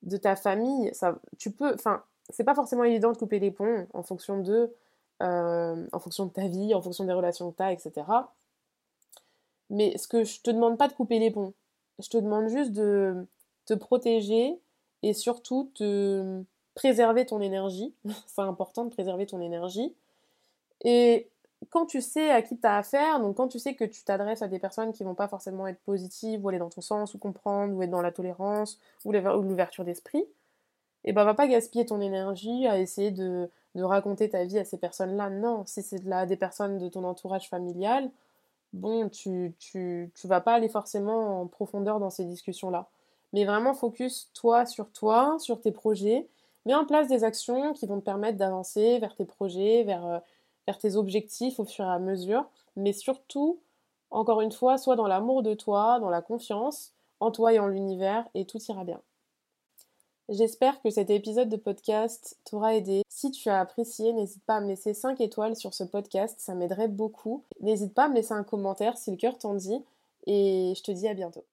de 0.02 0.16
ta 0.16 0.36
famille, 0.36 0.92
ça, 0.92 1.18
tu 1.38 1.50
peux, 1.52 1.72
enfin, 1.74 2.02
c'est 2.30 2.44
pas 2.44 2.54
forcément 2.54 2.84
évident 2.84 3.12
de 3.12 3.16
couper 3.16 3.38
les 3.38 3.52
ponts 3.52 3.86
en 3.94 4.02
fonction 4.02 4.40
de, 4.40 4.72
euh, 5.22 5.86
en 5.92 5.98
fonction 6.00 6.26
de 6.26 6.32
ta 6.32 6.48
vie, 6.48 6.74
en 6.74 6.82
fonction 6.82 7.04
des 7.04 7.12
relations 7.12 7.50
que 7.52 7.56
tu 7.56 7.62
as, 7.62 7.72
etc. 7.72 7.92
Mais 9.70 9.96
ce 9.98 10.08
que 10.08 10.24
je 10.24 10.40
te 10.40 10.50
demande 10.50 10.78
pas 10.78 10.88
de 10.88 10.94
couper 10.94 11.18
les 11.20 11.30
ponts, 11.30 11.54
je 12.00 12.08
te 12.08 12.16
demande 12.16 12.48
juste 12.48 12.72
de 12.72 13.26
te 13.66 13.74
protéger 13.74 14.58
et 15.02 15.14
surtout 15.14 15.70
de 15.78 16.44
préserver 16.74 17.26
ton 17.26 17.40
énergie. 17.40 17.94
c'est 18.26 18.42
important 18.42 18.84
de 18.84 18.90
préserver 18.90 19.26
ton 19.26 19.40
énergie. 19.40 19.94
Et 20.82 21.28
quand 21.70 21.86
tu 21.86 22.00
sais 22.00 22.30
à 22.30 22.42
qui 22.42 22.58
tu 22.58 22.66
as 22.66 22.76
affaire, 22.76 23.20
donc 23.20 23.36
quand 23.36 23.48
tu 23.48 23.58
sais 23.58 23.74
que 23.74 23.84
tu 23.84 24.04
t'adresses 24.04 24.42
à 24.42 24.48
des 24.48 24.58
personnes 24.58 24.92
qui 24.92 25.04
vont 25.04 25.14
pas 25.14 25.28
forcément 25.28 25.66
être 25.66 25.80
positives 25.80 26.44
ou 26.44 26.48
aller 26.48 26.58
dans 26.58 26.70
ton 26.70 26.80
sens 26.80 27.14
ou 27.14 27.18
comprendre 27.18 27.74
ou 27.74 27.82
être 27.82 27.90
dans 27.90 28.02
la 28.02 28.12
tolérance 28.12 28.78
ou 29.04 29.12
l'ouverture 29.12 29.84
d'esprit, 29.84 30.26
et 31.06 31.10
eh 31.10 31.12
ben 31.12 31.24
va 31.24 31.34
pas 31.34 31.46
gaspiller 31.46 31.84
ton 31.84 32.00
énergie 32.00 32.66
à 32.66 32.78
essayer 32.78 33.10
de, 33.10 33.50
raconter 33.76 34.30
ta 34.30 34.44
vie 34.44 34.58
à 34.58 34.64
ces 34.64 34.78
personnes-là. 34.78 35.28
Non, 35.28 35.64
si 35.66 35.82
c'est 35.82 36.02
là 36.04 36.24
des 36.24 36.36
personnes 36.36 36.78
de 36.78 36.88
ton 36.88 37.04
entourage 37.04 37.50
familial, 37.50 38.10
bon, 38.72 39.10
tu, 39.10 39.54
tu, 39.58 40.10
tu 40.14 40.26
vas 40.26 40.40
pas 40.40 40.54
aller 40.54 40.70
forcément 40.70 41.42
en 41.42 41.46
profondeur 41.46 42.00
dans 42.00 42.08
ces 42.08 42.24
discussions-là. 42.24 42.88
Mais 43.34 43.44
vraiment 43.44 43.74
focus 43.74 44.30
toi 44.32 44.64
sur 44.64 44.90
toi, 44.92 45.36
sur 45.40 45.60
tes 45.60 45.72
projets, 45.72 46.26
mets 46.66 46.74
en 46.74 46.84
place 46.86 47.08
des 47.08 47.24
actions 47.24 47.72
qui 47.72 47.86
vont 47.86 48.00
te 48.00 48.04
permettre 48.04 48.38
d'avancer 48.38 48.98
vers 48.98 49.14
tes 49.14 49.24
projets, 49.24 49.84
vers 49.84 50.06
euh, 50.06 50.18
vers 50.66 50.78
tes 50.78 50.96
objectifs 50.96 51.60
au 51.60 51.64
fur 51.64 51.84
et 51.84 51.88
à 51.88 51.98
mesure, 51.98 52.46
mais 52.76 52.92
surtout, 52.92 53.60
encore 54.10 54.40
une 54.40 54.52
fois, 54.52 54.78
sois 54.78 54.96
dans 54.96 55.06
l'amour 55.06 55.42
de 55.42 55.54
toi, 55.54 55.98
dans 56.00 56.10
la 56.10 56.22
confiance 56.22 56.92
en 57.20 57.30
toi 57.30 57.52
et 57.52 57.58
en 57.58 57.66
l'univers, 57.66 58.26
et 58.34 58.44
tout 58.44 58.58
ira 58.68 58.84
bien. 58.84 59.00
J'espère 60.30 60.80
que 60.80 60.90
cet 60.90 61.10
épisode 61.10 61.50
de 61.50 61.56
podcast 61.56 62.38
t'aura 62.44 62.74
aidé. 62.74 63.02
Si 63.08 63.30
tu 63.30 63.50
as 63.50 63.60
apprécié, 63.60 64.12
n'hésite 64.14 64.42
pas 64.44 64.56
à 64.56 64.60
me 64.60 64.68
laisser 64.68 64.94
5 64.94 65.20
étoiles 65.20 65.54
sur 65.54 65.74
ce 65.74 65.84
podcast, 65.84 66.36
ça 66.38 66.54
m'aiderait 66.54 66.88
beaucoup. 66.88 67.44
N'hésite 67.60 67.92
pas 67.92 68.04
à 68.04 68.08
me 68.08 68.14
laisser 68.14 68.32
un 68.32 68.44
commentaire 68.44 68.96
si 68.96 69.10
le 69.10 69.16
cœur 69.18 69.36
t'en 69.38 69.54
dit, 69.54 69.84
et 70.26 70.72
je 70.76 70.82
te 70.82 70.92
dis 70.92 71.08
à 71.08 71.14
bientôt. 71.14 71.44